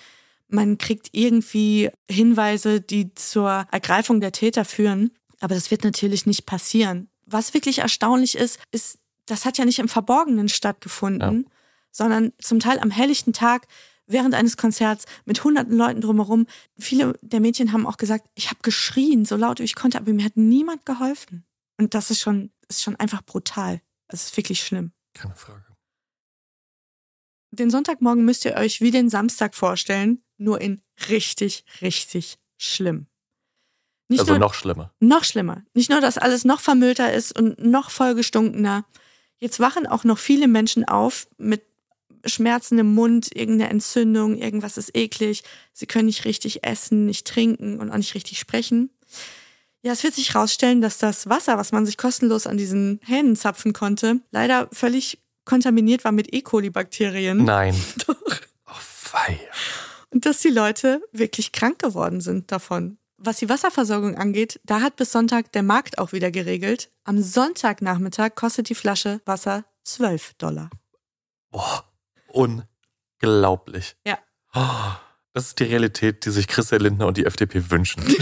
[0.49, 5.11] man kriegt irgendwie Hinweise, die zur Ergreifung der Täter führen.
[5.39, 7.09] Aber das wird natürlich nicht passieren.
[7.25, 11.51] Was wirklich erstaunlich ist, ist, das hat ja nicht im Verborgenen stattgefunden, ja.
[11.91, 13.67] sondern zum Teil am helllichten Tag
[14.07, 16.47] während eines Konzerts mit hunderten Leuten drumherum.
[16.79, 20.13] Viele der Mädchen haben auch gesagt, ich habe geschrien, so laut wie ich konnte, aber
[20.13, 21.45] mir hat niemand geholfen.
[21.77, 23.81] Und das ist schon, ist schon einfach brutal.
[24.07, 24.93] Das ist wirklich schlimm.
[25.13, 25.65] Keine Frage.
[27.57, 33.07] Den Sonntagmorgen müsst ihr euch wie den Samstag vorstellen, nur in richtig, richtig schlimm.
[34.09, 34.93] Nicht also nur, noch schlimmer.
[34.99, 35.63] Noch schlimmer.
[35.73, 38.85] Nicht nur, dass alles noch vermüllter ist und noch vollgestunkener.
[39.39, 41.63] Jetzt wachen auch noch viele Menschen auf mit
[42.25, 45.43] Schmerzen im Mund, irgendeine Entzündung, irgendwas ist eklig.
[45.73, 48.89] Sie können nicht richtig essen, nicht trinken und auch nicht richtig sprechen.
[49.83, 53.35] Ja, es wird sich herausstellen, dass das Wasser, was man sich kostenlos an diesen Hähnen
[53.35, 56.41] zapfen konnte, leider völlig kontaminiert war mit E.
[56.41, 57.43] coli-Bakterien.
[57.43, 57.75] Nein.
[58.05, 58.15] Doch.
[58.67, 59.39] Oh, fei.
[60.11, 62.99] Und dass die Leute wirklich krank geworden sind davon.
[63.17, 66.91] Was die Wasserversorgung angeht, da hat bis Sonntag der Markt auch wieder geregelt.
[67.03, 70.69] Am Sonntagnachmittag kostet die Flasche Wasser 12 Dollar.
[71.49, 71.83] Boah,
[72.27, 73.95] unglaublich.
[74.05, 74.19] Ja.
[74.53, 74.91] Oh,
[75.33, 78.03] das ist die Realität, die sich Christian Lindner und die FDP wünschen.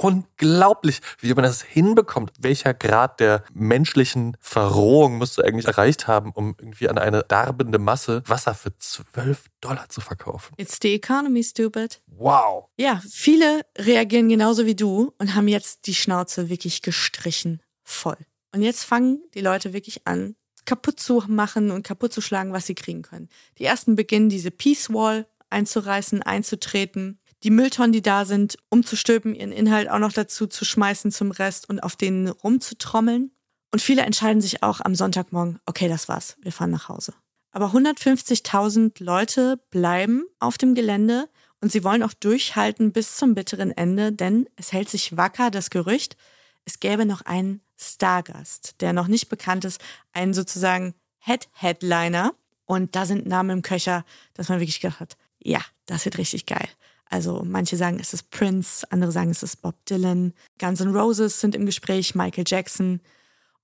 [0.00, 2.32] unglaublich, wie man das hinbekommt.
[2.38, 7.78] Welcher Grad der menschlichen Verrohung musst du eigentlich erreicht haben, um irgendwie an eine darbende
[7.78, 10.54] Masse Wasser für 12 Dollar zu verkaufen?
[10.56, 12.00] It's the economy, stupid.
[12.06, 12.68] Wow.
[12.76, 18.18] Ja, viele reagieren genauso wie du und haben jetzt die Schnauze wirklich gestrichen voll.
[18.52, 20.34] Und jetzt fangen die Leute wirklich an,
[20.64, 23.28] kaputt zu machen und kaputt zu schlagen, was sie kriegen können.
[23.58, 29.52] Die ersten beginnen, diese Peace Wall einzureißen, einzutreten die Mülltonnen, die da sind, umzustülpen, ihren
[29.52, 33.32] Inhalt auch noch dazu zu schmeißen zum Rest und auf denen rumzutrommeln.
[33.72, 37.14] Und viele entscheiden sich auch am Sonntagmorgen, okay, das war's, wir fahren nach Hause.
[37.52, 41.28] Aber 150.000 Leute bleiben auf dem Gelände
[41.60, 45.70] und sie wollen auch durchhalten bis zum bitteren Ende, denn es hält sich wacker das
[45.70, 46.16] Gerücht,
[46.64, 49.80] es gäbe noch einen Stargast, der noch nicht bekannt ist,
[50.12, 52.34] einen sozusagen Head-Headliner.
[52.66, 56.46] Und da sind Namen im Köcher, dass man wirklich gedacht hat, ja, das wird richtig
[56.46, 56.68] geil.
[57.10, 60.32] Also manche sagen, es ist Prince, andere sagen, es ist Bob Dylan.
[60.58, 63.00] Guns N' Roses sind im Gespräch, Michael Jackson.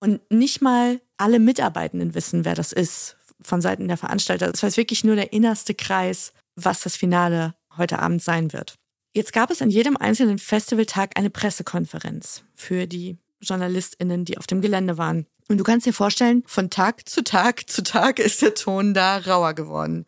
[0.01, 4.51] Und nicht mal alle Mitarbeitenden wissen, wer das ist von Seiten der Veranstalter.
[4.51, 8.75] Das weiß wirklich nur der innerste Kreis, was das Finale heute Abend sein wird.
[9.13, 14.61] Jetzt gab es an jedem einzelnen Festivaltag eine Pressekonferenz für die JournalistInnen, die auf dem
[14.61, 15.27] Gelände waren.
[15.49, 19.19] Und du kannst dir vorstellen, von Tag zu Tag zu Tag ist der Ton da
[19.19, 20.05] rauer geworden.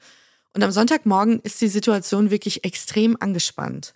[0.54, 3.94] Und am Sonntagmorgen ist die Situation wirklich extrem angespannt.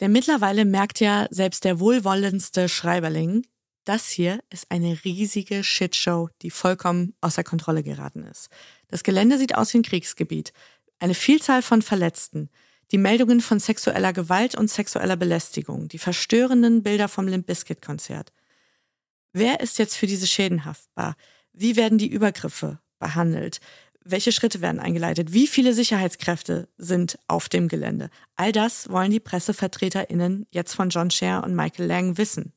[0.00, 3.46] Denn mittlerweile merkt ja selbst der wohlwollendste Schreiberling,
[3.84, 8.48] das hier ist eine riesige Shitshow, die vollkommen außer Kontrolle geraten ist.
[8.88, 10.52] Das Gelände sieht aus wie ein Kriegsgebiet.
[11.00, 12.48] Eine Vielzahl von Verletzten,
[12.92, 18.32] die Meldungen von sexueller Gewalt und sexueller Belästigung, die verstörenden Bilder vom Limp Bizkit Konzert.
[19.32, 21.16] Wer ist jetzt für diese Schäden haftbar?
[21.52, 23.60] Wie werden die Übergriffe behandelt?
[24.04, 28.10] Welche Schritte werden eingeleitet, wie viele Sicherheitskräfte sind auf dem Gelände.
[28.36, 32.52] All das wollen die PressevertreterInnen jetzt von John Scher und Michael Lang wissen.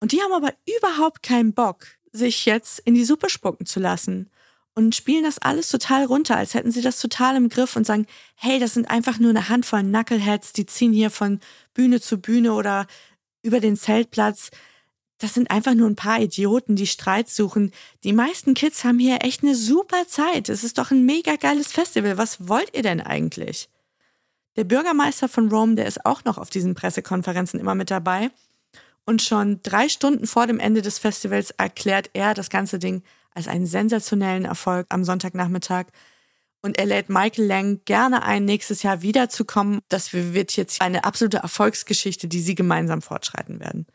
[0.00, 4.30] Und die haben aber überhaupt keinen Bock, sich jetzt in die Suppe spucken zu lassen
[4.74, 8.06] und spielen das alles total runter, als hätten sie das total im Griff und sagen,
[8.34, 11.40] hey, das sind einfach nur eine Handvoll Knuckleheads, die ziehen hier von
[11.72, 12.86] Bühne zu Bühne oder
[13.42, 14.50] über den Zeltplatz
[15.18, 17.72] das sind einfach nur ein paar Idioten, die Streit suchen.
[18.04, 20.48] Die meisten Kids haben hier echt eine super Zeit.
[20.48, 22.18] Es ist doch ein mega geiles Festival.
[22.18, 23.70] Was wollt ihr denn eigentlich?
[24.56, 28.30] Der Bürgermeister von Rome, der ist auch noch auf diesen Pressekonferenzen immer mit dabei.
[29.06, 33.02] Und schon drei Stunden vor dem Ende des Festivals erklärt er das ganze Ding
[33.34, 35.86] als einen sensationellen Erfolg am Sonntagnachmittag.
[36.60, 39.80] Und er lädt Michael Lang gerne ein, nächstes Jahr wiederzukommen.
[39.88, 43.86] Das wird jetzt eine absolute Erfolgsgeschichte, die sie gemeinsam fortschreiten werden.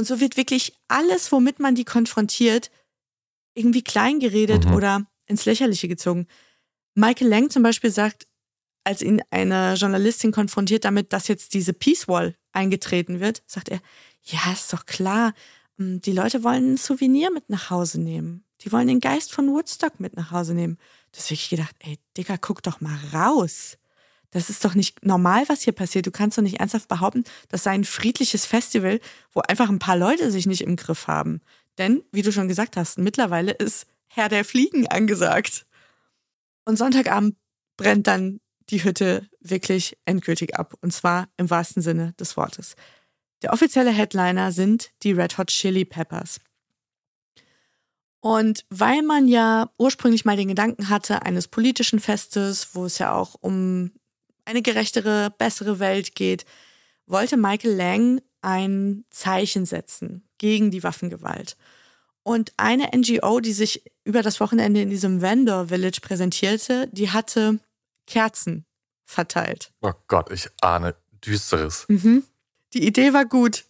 [0.00, 2.70] Und so wird wirklich alles, womit man die konfrontiert,
[3.52, 4.72] irgendwie kleingeredet mhm.
[4.72, 6.26] oder ins Lächerliche gezogen.
[6.94, 8.26] Michael Lang zum Beispiel sagt,
[8.82, 13.78] als ihn eine Journalistin konfrontiert damit, dass jetzt diese Peace Wall eingetreten wird, sagt er,
[14.22, 15.34] ja, ist doch klar,
[15.76, 18.46] hm, die Leute wollen ein Souvenir mit nach Hause nehmen.
[18.62, 20.78] Die wollen den Geist von Woodstock mit nach Hause nehmen.
[21.12, 23.76] Das habe ich gedacht, ey, Dicker, guck doch mal raus.
[24.30, 26.06] Das ist doch nicht normal, was hier passiert.
[26.06, 29.00] Du kannst doch nicht ernsthaft behaupten, das sei ein friedliches Festival,
[29.32, 31.40] wo einfach ein paar Leute sich nicht im Griff haben.
[31.78, 35.66] Denn, wie du schon gesagt hast, mittlerweile ist Herr der Fliegen angesagt.
[36.64, 37.36] Und Sonntagabend
[37.76, 40.74] brennt dann die Hütte wirklich endgültig ab.
[40.80, 42.76] Und zwar im wahrsten Sinne des Wortes.
[43.42, 46.40] Der offizielle Headliner sind die Red Hot Chili Peppers.
[48.20, 53.14] Und weil man ja ursprünglich mal den Gedanken hatte eines politischen Festes, wo es ja
[53.14, 53.92] auch um
[54.50, 56.44] eine gerechtere, bessere Welt geht,
[57.06, 61.56] wollte Michael Lang ein Zeichen setzen gegen die Waffengewalt.
[62.22, 67.60] Und eine NGO, die sich über das Wochenende in diesem Vendor Village präsentierte, die hatte
[68.06, 68.66] Kerzen
[69.04, 69.72] verteilt.
[69.80, 70.94] Oh Gott, ich ahne
[71.24, 71.86] Düsteres.
[71.88, 72.24] Mhm.
[72.72, 73.64] Die Idee war gut.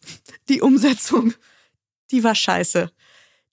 [0.49, 1.35] Die Umsetzung,
[2.11, 2.91] die war scheiße.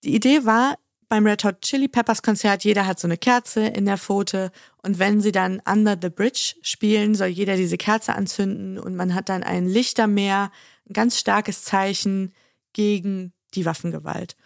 [0.04, 3.86] Die Idee war, beim Red Hot Chili Peppers Konzert, jeder hat so eine Kerze in
[3.86, 4.52] der Pfote
[4.82, 9.14] und wenn sie dann Under the Bridge spielen, soll jeder diese Kerze anzünden und man
[9.14, 10.50] hat dann ein Lichtermeer,
[10.88, 12.34] ein ganz starkes Zeichen
[12.72, 14.36] gegen die Waffengewalt.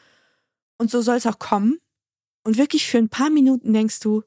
[0.78, 1.78] Und so soll es auch kommen.
[2.44, 4.22] Und wirklich für ein paar Minuten denkst du,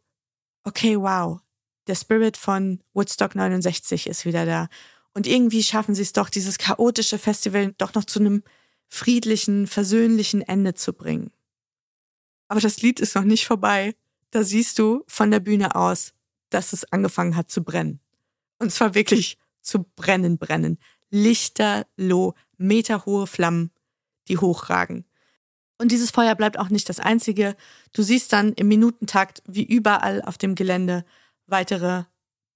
[0.64, 1.40] okay, wow,
[1.88, 4.68] der Spirit von Woodstock 69 ist wieder da.
[5.14, 8.44] Und irgendwie schaffen sie es doch, dieses chaotische Festival doch noch zu einem
[8.88, 11.32] friedlichen, versöhnlichen Ende zu bringen.
[12.48, 13.96] Aber das Lied ist noch nicht vorbei.
[14.32, 16.14] Da siehst du von der Bühne aus,
[16.50, 18.00] dass es angefangen hat zu brennen.
[18.60, 20.78] Und zwar wirklich zu brennen, brennen.
[21.10, 23.72] Lichterloh, meterhohe Flammen,
[24.28, 25.06] die hochragen.
[25.78, 27.56] Und dieses Feuer bleibt auch nicht das einzige.
[27.92, 31.06] Du siehst dann im Minutentakt, wie überall auf dem Gelände
[31.48, 32.04] weitere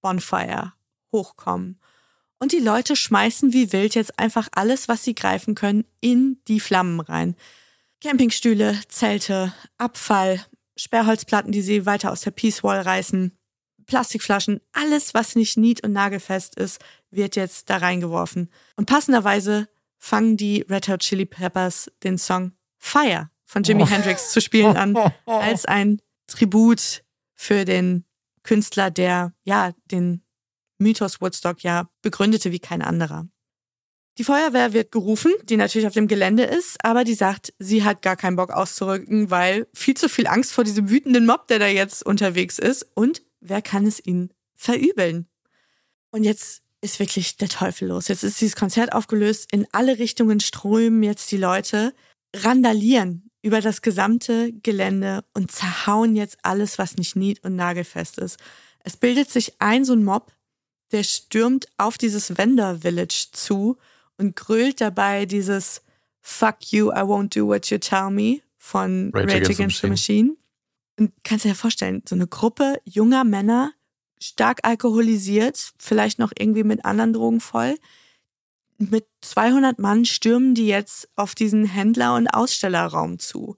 [0.00, 0.72] Bonfire
[1.12, 1.78] hochkommen.
[2.38, 6.60] Und die Leute schmeißen wie wild jetzt einfach alles, was sie greifen können, in die
[6.60, 7.36] Flammen rein.
[8.00, 10.44] Campingstühle, Zelte, Abfall,
[10.76, 13.36] Sperrholzplatten, die sie weiter aus der Peace Wall reißen,
[13.86, 16.80] Plastikflaschen, alles, was nicht nied- und nagelfest ist,
[17.10, 18.50] wird jetzt da reingeworfen.
[18.76, 24.40] Und passenderweise fangen die Red Hot Chili Peppers den Song Fire von Jimi Hendrix zu
[24.40, 24.96] spielen an,
[25.26, 27.02] als ein Tribut
[27.34, 28.04] für den
[28.42, 30.22] Künstler, der ja den
[30.78, 33.28] Mythos Woodstock ja begründete wie kein anderer.
[34.20, 38.02] Die Feuerwehr wird gerufen, die natürlich auf dem Gelände ist, aber die sagt, sie hat
[38.02, 41.66] gar keinen Bock auszurücken, weil viel zu viel Angst vor diesem wütenden Mob, der da
[41.66, 42.86] jetzt unterwegs ist.
[42.92, 45.26] Und wer kann es ihnen verübeln?
[46.10, 48.08] Und jetzt ist wirklich der Teufel los.
[48.08, 49.48] Jetzt ist dieses Konzert aufgelöst.
[49.52, 51.94] In alle Richtungen strömen jetzt die Leute,
[52.36, 58.36] randalieren über das gesamte Gelände und zerhauen jetzt alles, was nicht nied- und nagelfest ist.
[58.80, 60.30] Es bildet sich ein so ein Mob,
[60.92, 63.78] der stürmt auf dieses Vendor Village zu
[64.20, 65.82] und grölt dabei dieses
[66.20, 69.88] Fuck you, I won't do what you tell me von Rage, Rage Against, Against the
[69.88, 70.36] Machine.
[70.98, 73.72] Und kannst dir ja vorstellen, so eine Gruppe junger Männer,
[74.20, 77.76] stark alkoholisiert, vielleicht noch irgendwie mit anderen Drogen voll.
[78.76, 83.56] Mit 200 Mann stürmen die jetzt auf diesen Händler- und Ausstellerraum zu.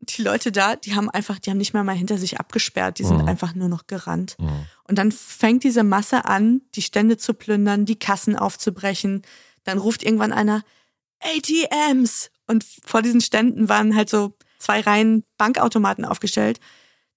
[0.00, 3.04] Die Leute da, die haben einfach, die haben nicht mehr mal hinter sich abgesperrt, die
[3.04, 3.28] sind mhm.
[3.28, 4.36] einfach nur noch gerannt.
[4.38, 4.66] Mhm.
[4.84, 9.22] Und dann fängt diese Masse an, die Stände zu plündern, die Kassen aufzubrechen,
[9.66, 10.62] dann ruft irgendwann einer
[11.20, 16.60] ATMs und vor diesen Ständen waren halt so zwei Reihen Bankautomaten aufgestellt.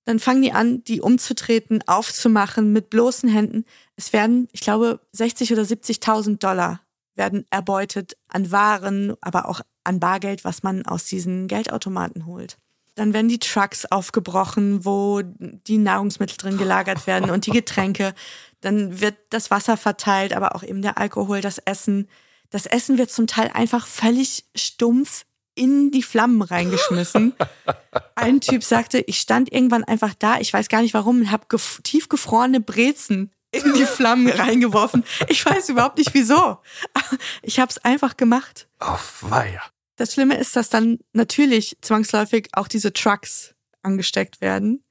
[0.06, 3.66] Dann fangen die an, die umzutreten, aufzumachen mit bloßen Händen.
[3.96, 6.82] Es werden, ich glaube, 60 oder 70.000 Dollar
[7.16, 12.58] werden erbeutet an Waren, aber auch an Bargeld, was man aus diesen Geldautomaten holt.
[12.96, 18.14] Dann werden die Trucks aufgebrochen, wo die Nahrungsmittel drin gelagert werden und die Getränke.
[18.62, 22.10] Dann wird das Wasser verteilt, aber auch eben der Alkohol, das Essen.
[22.50, 25.26] Das Essen wird zum Teil einfach völlig stumpf
[25.56, 27.34] in die Flammen reingeschmissen.
[28.16, 31.46] Ein Typ sagte, ich stand irgendwann einfach da, ich weiß gar nicht warum, und habe
[31.50, 35.04] gef tiefgefrorene Brezen in die Flammen reingeworfen.
[35.28, 36.60] Ich weiß überhaupt nicht wieso.
[37.42, 38.68] Ich habe es einfach gemacht.
[38.80, 39.64] Auf Weiher.
[39.96, 44.84] Das Schlimme ist, dass dann natürlich zwangsläufig auch diese Trucks angesteckt werden,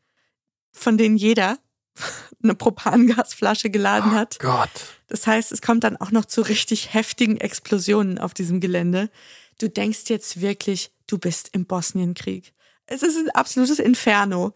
[0.73, 1.59] von denen jeder
[2.43, 4.39] eine Propangasflasche geladen hat.
[4.41, 4.98] Oh Gott.
[5.09, 9.11] Das heißt, es kommt dann auch noch zu richtig heftigen Explosionen auf diesem Gelände.
[9.59, 12.53] Du denkst jetzt wirklich, du bist im Bosnienkrieg.
[12.87, 14.53] Es ist ein absolutes Inferno.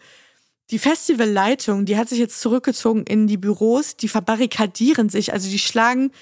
[0.71, 5.59] Die Festivalleitung, die hat sich jetzt zurückgezogen in die Büros, die verbarrikadieren sich, also die
[5.59, 6.13] schlagen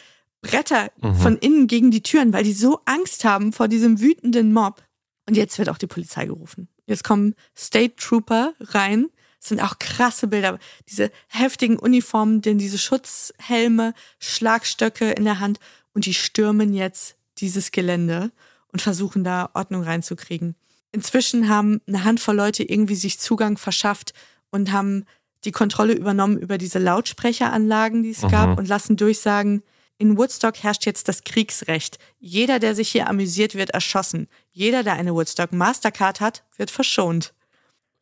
[0.42, 1.14] Bretter mhm.
[1.16, 4.82] von innen gegen die Türen, weil die so Angst haben vor diesem wütenden Mob.
[5.28, 6.68] Und jetzt wird auch die Polizei gerufen.
[6.86, 9.06] Jetzt kommen State Trooper rein,
[9.40, 10.58] das sind auch krasse Bilder.
[10.88, 15.58] Diese heftigen Uniformen, denn diese Schutzhelme, Schlagstöcke in der Hand
[15.94, 18.32] und die stürmen jetzt dieses Gelände
[18.70, 20.56] und versuchen da Ordnung reinzukriegen.
[20.92, 24.12] Inzwischen haben eine Handvoll Leute irgendwie sich Zugang verschafft
[24.50, 25.06] und haben
[25.44, 28.28] die Kontrolle übernommen über diese Lautsprecheranlagen, die es mhm.
[28.28, 29.62] gab und lassen durchsagen,
[29.96, 31.98] in Woodstock herrscht jetzt das Kriegsrecht.
[32.18, 34.28] Jeder, der sich hier amüsiert, wird erschossen.
[34.50, 37.34] Jeder, der eine Woodstock Mastercard hat, wird verschont.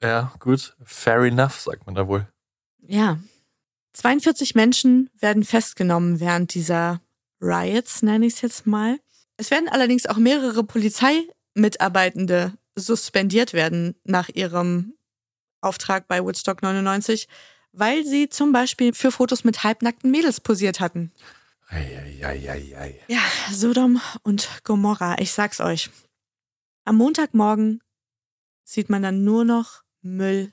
[0.02, 0.76] Ja, gut.
[0.84, 2.26] Fair enough, sagt man da wohl.
[2.86, 3.18] Ja.
[3.94, 7.00] 42 Menschen werden festgenommen während dieser
[7.40, 8.98] Riots, nenne ich es jetzt mal.
[9.36, 14.94] Es werden allerdings auch mehrere Polizeimitarbeitende suspendiert werden nach ihrem
[15.60, 17.28] Auftrag bei Woodstock 99,
[17.72, 21.12] weil sie zum Beispiel für Fotos mit halbnackten Mädels posiert hatten.
[21.68, 23.00] Eieieiei.
[23.08, 23.20] Ja,
[23.52, 25.90] Sodom und Gomorra, ich sag's euch.
[26.84, 27.82] Am Montagmorgen
[28.64, 29.82] sieht man dann nur noch
[30.16, 30.52] Müll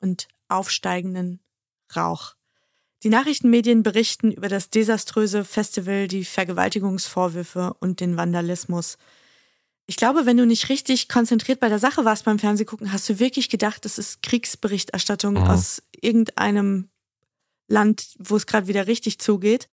[0.00, 1.40] und aufsteigenden
[1.94, 2.34] Rauch.
[3.02, 8.96] Die Nachrichtenmedien berichten über das desaströse Festival, die Vergewaltigungsvorwürfe und den Vandalismus.
[9.86, 13.18] Ich glaube, wenn du nicht richtig konzentriert bei der Sache warst beim Fernsehgucken, hast du
[13.18, 15.42] wirklich gedacht, das ist Kriegsberichterstattung mhm.
[15.42, 16.88] aus irgendeinem
[17.68, 19.68] Land, wo es gerade wieder richtig zugeht.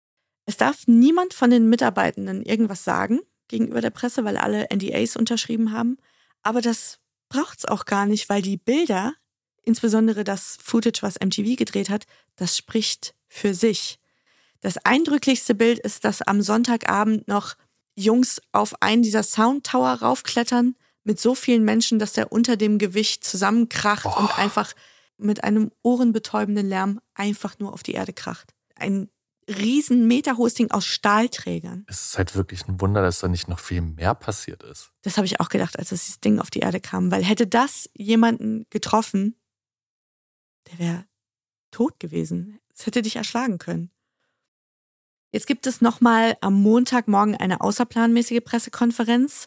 [0.46, 5.70] Es darf niemand von den Mitarbeitenden irgendwas sagen gegenüber der Presse, weil alle NDAs unterschrieben
[5.70, 5.98] haben.
[6.42, 6.98] Aber das
[7.30, 9.14] braucht's auch gar nicht, weil die Bilder,
[9.62, 12.04] insbesondere das Footage, was MTV gedreht hat,
[12.36, 13.98] das spricht für sich.
[14.60, 17.54] Das eindrücklichste Bild ist, dass am Sonntagabend noch
[17.96, 23.24] Jungs auf einen dieser Soundtower raufklettern mit so vielen Menschen, dass der unter dem Gewicht
[23.24, 24.18] zusammenkracht Boah.
[24.18, 24.74] und einfach
[25.16, 28.52] mit einem ohrenbetäubenden Lärm einfach nur auf die Erde kracht.
[28.74, 29.08] Ein
[29.50, 31.84] riesen meterhohes Ding aus Stahlträgern.
[31.88, 34.92] Es ist halt wirklich ein Wunder, dass da nicht noch viel mehr passiert ist.
[35.02, 37.90] Das habe ich auch gedacht, als das Ding auf die Erde kam, weil hätte das
[37.94, 39.36] jemanden getroffen,
[40.70, 41.04] der wäre
[41.70, 42.58] tot gewesen.
[42.74, 43.90] Es hätte dich erschlagen können.
[45.32, 49.46] Jetzt gibt es nochmal am Montagmorgen eine außerplanmäßige Pressekonferenz,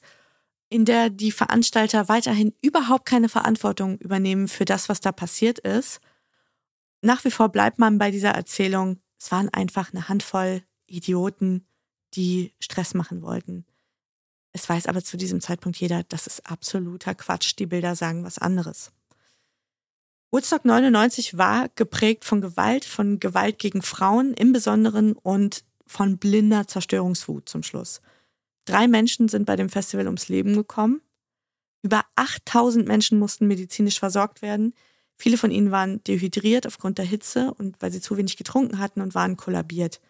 [0.70, 6.00] in der die Veranstalter weiterhin überhaupt keine Verantwortung übernehmen für das, was da passiert ist.
[7.02, 11.66] Nach wie vor bleibt man bei dieser Erzählung, es waren einfach eine Handvoll Idioten,
[12.14, 13.66] die Stress machen wollten.
[14.52, 17.58] Es weiß aber zu diesem Zeitpunkt jeder, das ist absoluter Quatsch.
[17.58, 18.92] Die Bilder sagen was anderes.
[20.30, 26.68] Woodstock 99 war geprägt von Gewalt, von Gewalt gegen Frauen im Besonderen und von blinder
[26.68, 28.02] Zerstörungswut zum Schluss.
[28.66, 31.02] Drei Menschen sind bei dem Festival ums Leben gekommen.
[31.82, 34.74] Über 8000 Menschen mussten medizinisch versorgt werden.
[35.16, 39.02] Viele von ihnen waren dehydriert aufgrund der Hitze und weil sie zu wenig getrunken hatten
[39.02, 40.02] und waren kollabiert.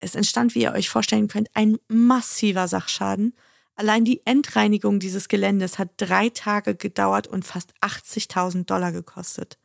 [0.00, 3.34] Es entstand, wie ihr euch vorstellen könnt, ein massiver Sachschaden.
[3.74, 9.58] Allein die Endreinigung dieses Geländes hat drei Tage gedauert und fast 80.000 Dollar gekostet.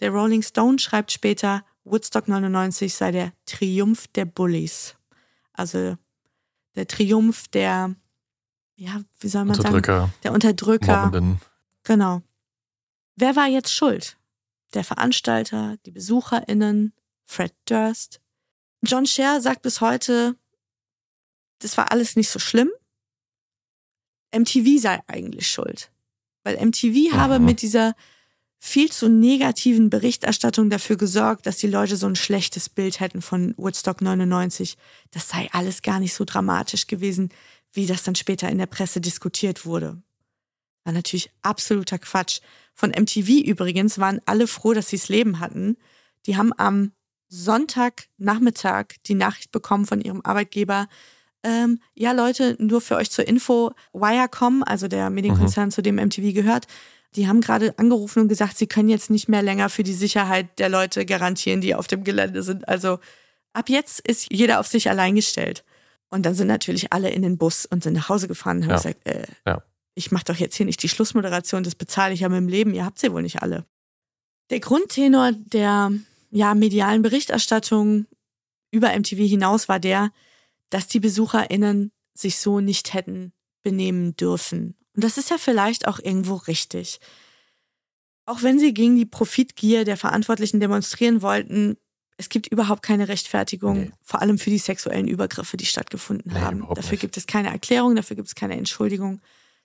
[0.00, 4.94] Der Rolling Stone schreibt später, Woodstock 99 sei der Triumph der Bullies.
[5.52, 5.96] Also
[6.76, 7.94] der Triumph der,
[8.76, 10.12] ja, wie soll man Unterdrücker, sagen?
[10.22, 11.04] Der Unterdrücker.
[11.06, 11.40] Mobbenden.
[11.84, 12.22] Genau.
[13.20, 14.16] Wer war jetzt schuld?
[14.74, 16.92] Der Veranstalter, die BesucherInnen,
[17.24, 18.20] Fred Durst.
[18.84, 20.36] John Scher sagt bis heute,
[21.58, 22.70] das war alles nicht so schlimm.
[24.32, 25.90] MTV sei eigentlich schuld.
[26.44, 27.16] Weil MTV Aha.
[27.18, 27.96] habe mit dieser
[28.60, 33.52] viel zu negativen Berichterstattung dafür gesorgt, dass die Leute so ein schlechtes Bild hätten von
[33.56, 34.76] Woodstock 99.
[35.10, 37.30] Das sei alles gar nicht so dramatisch gewesen,
[37.72, 40.00] wie das dann später in der Presse diskutiert wurde.
[40.84, 42.40] War natürlich absoluter Quatsch.
[42.78, 45.76] Von MTV übrigens waren alle froh, dass sie es Leben hatten.
[46.26, 46.92] Die haben am
[47.28, 50.86] Sonntagnachmittag die Nachricht bekommen von ihrem Arbeitgeber,
[51.42, 55.72] ähm, ja Leute, nur für euch zur Info, Wirecom, also der Medienkonzern, mhm.
[55.72, 56.68] zu dem MTV gehört,
[57.16, 60.60] die haben gerade angerufen und gesagt, sie können jetzt nicht mehr länger für die Sicherheit
[60.60, 62.68] der Leute garantieren, die auf dem Gelände sind.
[62.68, 63.00] Also
[63.54, 65.64] ab jetzt ist jeder auf sich allein gestellt.
[66.10, 68.70] Und dann sind natürlich alle in den Bus und sind nach Hause gefahren und haben
[68.70, 68.76] ja.
[68.76, 69.62] gesagt, äh, ja.
[69.98, 72.72] Ich mache doch jetzt hier nicht die Schlussmoderation, das bezahle ich ja mit dem Leben,
[72.72, 73.66] ihr habt sie wohl nicht alle.
[74.50, 75.92] Der Grundtenor der
[76.30, 78.06] ja, medialen Berichterstattung
[78.70, 80.10] über MTV hinaus war der,
[80.70, 83.32] dass die BesucherInnen sich so nicht hätten
[83.62, 84.76] benehmen dürfen.
[84.94, 87.00] Und das ist ja vielleicht auch irgendwo richtig.
[88.24, 91.76] Auch wenn sie gegen die Profitgier der Verantwortlichen demonstrieren wollten,
[92.18, 93.90] es gibt überhaupt keine Rechtfertigung, nee.
[94.02, 96.60] vor allem für die sexuellen Übergriffe, die stattgefunden nee, haben.
[96.74, 97.00] Dafür nicht.
[97.00, 99.20] gibt es keine Erklärung, dafür gibt es keine Entschuldigung.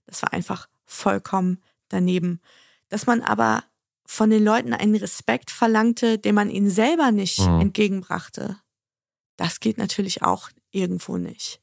[0.06, 2.42] Das war einfach vollkommen daneben.
[2.90, 3.64] Dass man aber
[4.06, 7.62] von den Leuten einen Respekt verlangte, den man ihnen selber nicht mhm.
[7.62, 8.58] entgegenbrachte,
[9.38, 11.60] das geht natürlich auch irgendwo nicht.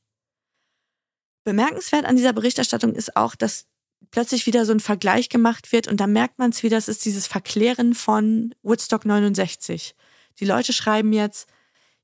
[1.44, 3.66] Bemerkenswert an dieser Berichterstattung ist auch, dass
[4.10, 7.04] plötzlich wieder so ein Vergleich gemacht wird und da merkt man es wieder, das ist
[7.04, 9.94] dieses Verklären von Woodstock 69.
[10.38, 11.48] Die Leute schreiben jetzt,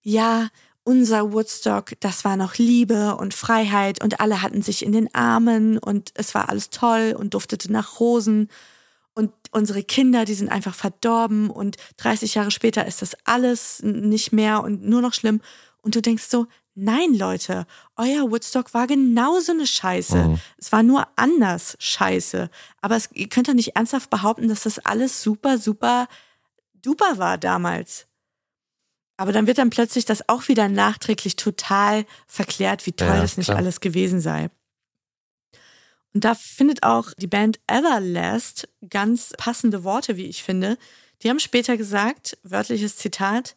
[0.03, 0.49] ja,
[0.87, 5.79] unser Woodstock, das war noch Liebe und Freiheit und alle hatten sich in den Armen
[5.79, 8.49] und es war alles toll und duftete nach Rosen
[9.13, 14.33] und unsere Kinder, die sind einfach verdorben und 30 Jahre später ist das alles nicht
[14.33, 15.41] mehr und nur noch schlimm
[15.83, 16.47] und du denkst so,
[16.79, 20.15] Nein, Leute, euer Woodstock war genauso eine Scheiße.
[20.15, 20.41] Mhm.
[20.59, 22.51] Es war nur anders Scheiße.
[22.83, 26.07] Aber es, ihr könnt doch nicht ernsthaft behaupten, dass das alles super, super
[26.75, 28.07] duper war damals.
[29.17, 33.37] Aber dann wird dann plötzlich das auch wieder nachträglich total verklärt, wie toll ja, das
[33.37, 33.59] nicht klar.
[33.59, 34.51] alles gewesen sei.
[36.13, 40.79] Und da findet auch die Band Everlast ganz passende Worte, wie ich finde.
[41.23, 43.57] Die haben später gesagt, wörtliches Zitat,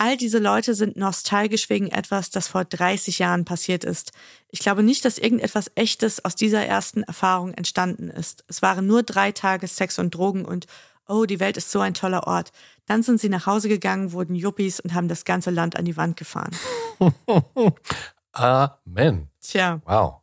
[0.00, 4.12] All diese Leute sind nostalgisch wegen etwas, das vor 30 Jahren passiert ist.
[4.48, 8.44] Ich glaube nicht, dass irgendetwas Echtes aus dieser ersten Erfahrung entstanden ist.
[8.46, 10.68] Es waren nur drei Tage Sex und Drogen und
[11.08, 12.52] oh, die Welt ist so ein toller Ort.
[12.86, 15.96] Dann sind sie nach Hause gegangen, wurden Yuppies und haben das ganze Land an die
[15.96, 16.54] Wand gefahren.
[18.32, 19.28] Amen.
[19.40, 19.80] Tja.
[19.84, 20.16] Wow.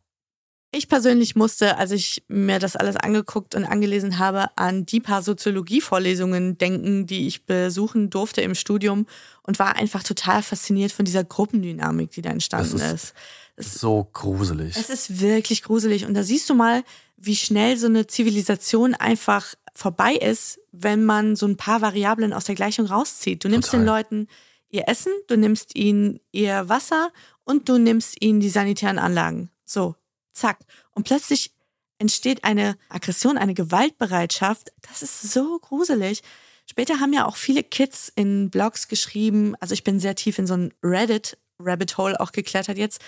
[0.72, 5.22] Ich persönlich musste, als ich mir das alles angeguckt und angelesen habe, an die paar
[5.22, 9.06] Soziologie-Vorlesungen denken, die ich besuchen durfte im Studium
[9.42, 13.14] und war einfach total fasziniert von dieser Gruppendynamik, die da entstanden Das ist.
[13.56, 14.76] ist so gruselig.
[14.76, 16.04] Es ist wirklich gruselig.
[16.04, 16.82] Und da siehst du mal,
[17.16, 22.44] wie schnell so eine Zivilisation einfach vorbei ist, wenn man so ein paar Variablen aus
[22.44, 23.44] der Gleichung rauszieht.
[23.44, 23.80] Du nimmst Total.
[23.80, 24.28] den Leuten
[24.68, 27.12] ihr Essen, du nimmst ihnen ihr Wasser
[27.44, 29.50] und du nimmst ihnen die sanitären Anlagen.
[29.64, 29.94] So,
[30.32, 30.58] zack.
[30.92, 31.52] Und plötzlich
[31.98, 34.72] entsteht eine Aggression, eine Gewaltbereitschaft.
[34.88, 36.22] Das ist so gruselig.
[36.68, 40.46] Später haben ja auch viele Kids in Blogs geschrieben, also ich bin sehr tief in
[40.46, 43.00] so ein Reddit-Rabbit Hole auch geklettert jetzt,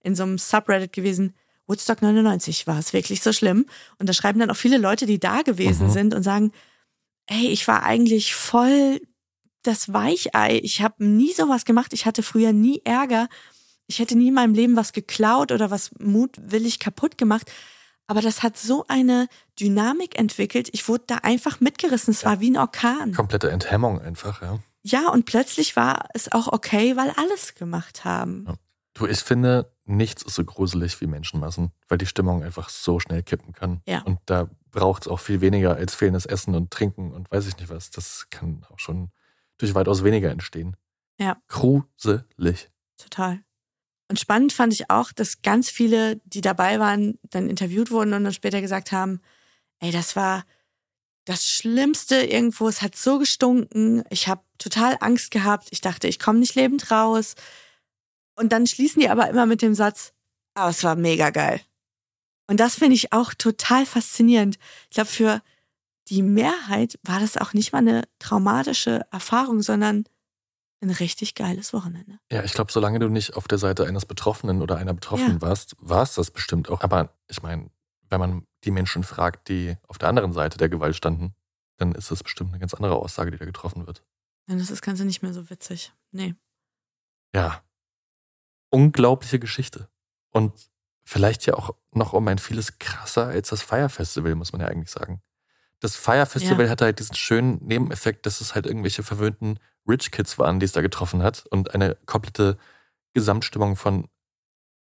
[0.00, 1.34] in so einem Subreddit gewesen.
[1.66, 3.66] Woodstock 99, war es wirklich so schlimm?
[3.98, 5.92] Und da schreiben dann auch viele Leute, die da gewesen Mhm.
[5.92, 6.52] sind und sagen,
[7.26, 9.00] ey, ich war eigentlich voll
[9.62, 10.60] das Weichei.
[10.62, 11.92] Ich habe nie sowas gemacht.
[11.94, 13.28] Ich hatte früher nie Ärger.
[13.86, 17.50] Ich hätte nie in meinem Leben was geklaut oder was mutwillig kaputt gemacht.
[18.06, 19.28] Aber das hat so eine
[19.58, 20.68] Dynamik entwickelt.
[20.72, 22.12] Ich wurde da einfach mitgerissen.
[22.12, 23.14] Es war wie ein Orkan.
[23.14, 24.58] Komplette Enthemmung einfach, ja.
[24.82, 28.46] Ja, und plötzlich war es auch okay, weil alles gemacht haben.
[28.94, 33.22] Du, ich finde, nichts ist so gruselig wie Menschenmassen, weil die Stimmung einfach so schnell
[33.22, 33.82] kippen kann.
[33.86, 34.02] Ja.
[34.02, 37.56] Und da braucht es auch viel weniger als fehlendes Essen und Trinken und weiß ich
[37.56, 37.90] nicht was.
[37.90, 39.10] Das kann auch schon
[39.58, 40.76] durch weitaus weniger entstehen.
[41.18, 41.36] Ja.
[41.48, 42.70] Gruselig.
[42.96, 43.40] Total.
[44.08, 48.24] Und spannend fand ich auch, dass ganz viele, die dabei waren, dann interviewt wurden und
[48.24, 49.20] dann später gesagt haben,
[49.80, 50.44] ey, das war
[51.24, 56.18] das Schlimmste irgendwo, es hat so gestunken, ich habe total Angst gehabt, ich dachte, ich
[56.18, 57.34] komme nicht lebend raus.
[58.36, 60.12] Und dann schließen die aber immer mit dem Satz,
[60.54, 61.60] aber es war mega geil.
[62.46, 64.58] Und das finde ich auch total faszinierend.
[64.90, 65.42] Ich glaube, für
[66.08, 70.04] die Mehrheit war das auch nicht mal eine traumatische Erfahrung, sondern
[70.82, 72.18] ein richtig geiles Wochenende.
[72.30, 75.40] Ja, ich glaube, solange du nicht auf der Seite eines Betroffenen oder einer Betroffenen Ja.
[75.40, 76.82] warst, war es das bestimmt auch.
[76.82, 77.70] Aber ich meine,
[78.10, 81.34] wenn man die Menschen fragt, die auf der anderen Seite der Gewalt standen,
[81.78, 84.04] dann ist das bestimmt eine ganz andere Aussage, die da getroffen wird.
[84.46, 85.92] Dann ist das Ganze nicht mehr so witzig.
[86.12, 86.34] Nee.
[87.34, 87.62] Ja.
[88.74, 89.88] Unglaubliche Geschichte.
[90.30, 90.52] Und
[91.04, 94.68] vielleicht ja auch noch um ein vieles krasser als das Fire Festival, muss man ja
[94.68, 95.22] eigentlich sagen.
[95.80, 96.70] Das Fire Festival Ja.
[96.70, 100.72] hatte halt diesen schönen Nebeneffekt, dass es halt irgendwelche verwöhnten Rich Kids waren, die es
[100.72, 102.56] da getroffen hat und eine komplette
[103.12, 104.08] Gesamtstimmung von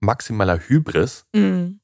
[0.00, 1.80] maximaler Hybris, Mhm.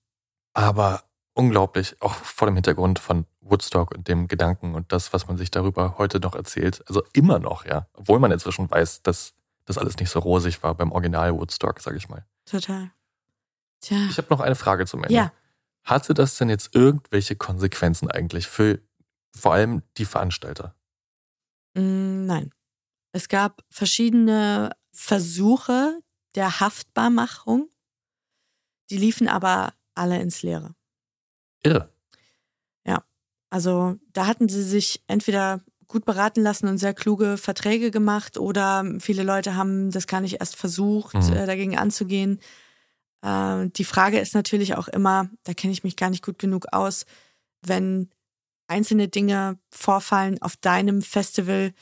[0.52, 5.36] aber unglaublich, auch vor dem Hintergrund von Woodstock und dem Gedanken und das, was man
[5.36, 6.82] sich darüber heute noch erzählt.
[6.88, 7.88] Also immer noch, ja.
[7.94, 9.34] Obwohl man inzwischen weiß, dass
[9.64, 12.26] das alles nicht so rosig war beim Original Woodstock, sag ich mal.
[12.44, 12.90] Total.
[13.80, 14.06] Tja.
[14.10, 15.14] Ich habe noch eine Frage zum Ende.
[15.14, 15.32] Ja.
[15.84, 18.80] Hatte das denn jetzt irgendwelche Konsequenzen eigentlich für
[19.34, 20.74] vor allem die Veranstalter?
[21.74, 22.54] Mm, Nein.
[23.12, 26.00] Es gab verschiedene Versuche
[26.34, 27.68] der Haftbarmachung.
[28.90, 30.74] Die liefen aber alle ins Leere.
[31.62, 31.94] Irre.
[33.54, 35.60] Also da hatten sie sich entweder
[35.94, 40.40] gut beraten lassen und sehr kluge Verträge gemacht oder viele Leute haben das gar nicht
[40.40, 41.32] erst versucht, Mhm.
[41.32, 42.40] äh, dagegen anzugehen.
[43.22, 46.66] Äh, die Frage ist natürlich auch immer, da kenne ich mich gar nicht gut genug
[46.72, 47.06] aus,
[47.62, 48.10] wenn
[48.66, 51.72] einzelne Dinge vorfallen auf deinem Festival,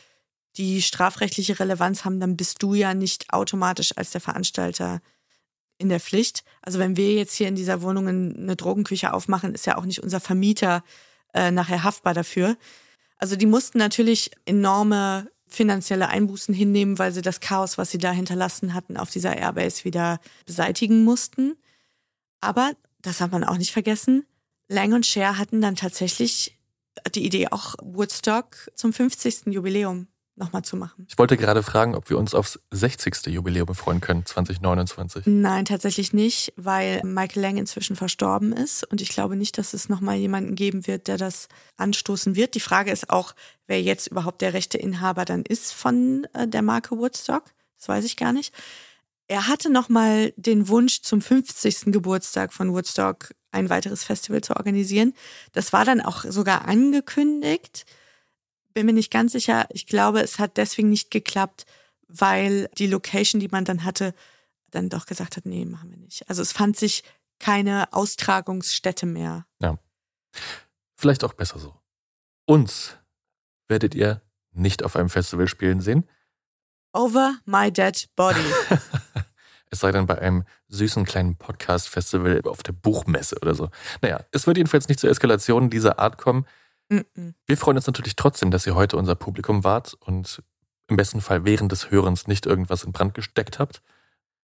[0.59, 5.01] die strafrechtliche Relevanz haben, dann bist du ja nicht automatisch als der Veranstalter
[5.79, 6.45] in der Pflicht.
[6.61, 10.03] Also wenn wir jetzt hier in dieser Wohnung eine Drogenküche aufmachen, ist ja auch nicht
[10.03, 10.85] unser Vermieter
[11.33, 12.59] äh, nachher haftbar dafür.
[13.23, 18.11] Also die mussten natürlich enorme finanzielle Einbußen hinnehmen, weil sie das Chaos, was sie da
[18.11, 21.55] hinterlassen hatten, auf dieser Airbase wieder beseitigen mussten.
[22.41, 24.27] Aber, das hat man auch nicht vergessen,
[24.67, 26.59] Lang und Cher hatten dann tatsächlich
[27.15, 29.47] die Idee, auch Woodstock zum 50.
[29.55, 30.09] Jubiläum
[30.43, 31.07] nochmal zu machen.
[31.09, 33.27] Ich wollte gerade fragen, ob wir uns aufs 60.
[33.27, 35.27] Jubiläum freuen können, 2029.
[35.27, 39.89] Nein, tatsächlich nicht, weil Michael Lang inzwischen verstorben ist und ich glaube nicht, dass es
[39.89, 42.55] nochmal jemanden geben wird, der das anstoßen wird.
[42.55, 43.35] Die Frage ist auch,
[43.67, 47.45] wer jetzt überhaupt der rechte Inhaber dann ist von äh, der Marke Woodstock.
[47.79, 48.53] Das weiß ich gar nicht.
[49.29, 51.87] Er hatte nochmal den Wunsch, zum 50.
[51.87, 55.15] Geburtstag von Woodstock ein weiteres Festival zu organisieren.
[55.53, 57.85] Das war dann auch sogar angekündigt.
[58.75, 59.67] Bin mir nicht ganz sicher.
[59.71, 61.67] Ich glaube, es hat deswegen nicht geklappt,
[62.09, 64.15] weil die Location, die man dann hatte,
[64.71, 66.29] dann doch gesagt hat, nee, machen wir nicht.
[66.29, 67.05] Also es fand sich
[67.39, 69.47] keine Austragungsstätte mehr.
[69.61, 69.79] Ja.
[70.97, 71.75] Vielleicht auch besser so.
[72.47, 72.97] Uns
[73.69, 74.23] werdet ihr
[74.53, 76.09] nicht auf einem Festival spielen sehen.
[76.93, 78.45] Over my dead body.
[79.71, 83.71] es sei denn bei einem süßen kleinen Podcast-Festival auf der Buchmesse oder so.
[84.03, 86.47] Naja, es wird jedenfalls nicht zu Eskalationen dieser Art kommen.
[87.01, 87.35] -mm.
[87.47, 90.43] Wir freuen uns natürlich trotzdem, dass ihr heute unser Publikum wart und
[90.89, 93.83] im besten Fall während des Hörens nicht irgendwas in Brand gesteckt habt.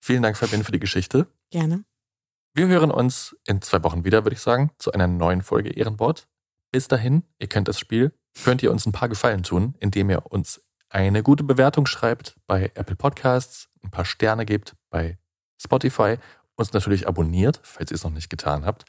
[0.01, 1.27] Vielen Dank, Fabienne, für die Geschichte.
[1.51, 1.85] Gerne.
[2.55, 6.29] Wir hören uns in zwei Wochen wieder, würde ich sagen, zu einer neuen Folge Ehrenwort.
[6.71, 8.13] Bis dahin, ihr kennt das Spiel,
[8.45, 12.71] könnt ihr uns ein paar Gefallen tun, indem ihr uns eine gute Bewertung schreibt bei
[12.75, 15.19] Apple Podcasts, ein paar Sterne gebt bei
[15.61, 16.19] Spotify,
[16.57, 18.85] uns natürlich abonniert, falls ihr es noch nicht getan habt,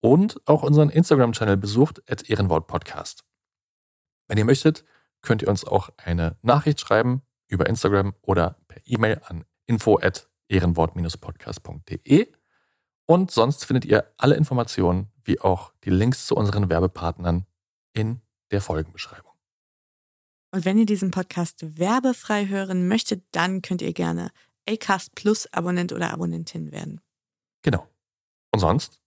[0.00, 2.70] und auch unseren Instagram-Channel besucht, at Ehrenwort
[4.28, 4.84] Wenn ihr möchtet,
[5.22, 10.28] könnt ihr uns auch eine Nachricht schreiben über Instagram oder per E-Mail an info at
[10.48, 12.32] ehrenwort-podcast.de.
[13.06, 17.46] Und sonst findet ihr alle Informationen, wie auch die Links zu unseren Werbepartnern
[17.92, 18.20] in
[18.50, 19.32] der Folgenbeschreibung.
[20.52, 24.30] Und wenn ihr diesen Podcast werbefrei hören möchtet, dann könnt ihr gerne
[24.68, 27.00] Acast Plus Abonnent oder Abonnentin werden.
[27.62, 27.86] Genau.
[28.52, 29.00] Und sonst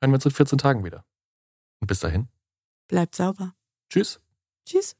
[0.00, 1.04] hören wir uns in 14 Tagen wieder.
[1.80, 2.28] Und bis dahin.
[2.88, 3.54] Bleibt sauber.
[3.90, 4.20] Tschüss.
[4.66, 4.94] Tschüss.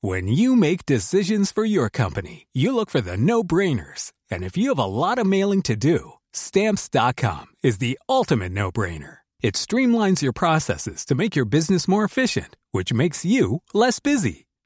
[0.00, 4.12] When you make decisions for your company, you look for the no-brainers.
[4.30, 9.18] And if you have a lot of mailing to do, stamps.com is the ultimate no-brainer.
[9.40, 14.46] It streamlines your processes to make your business more efficient, which makes you less busy.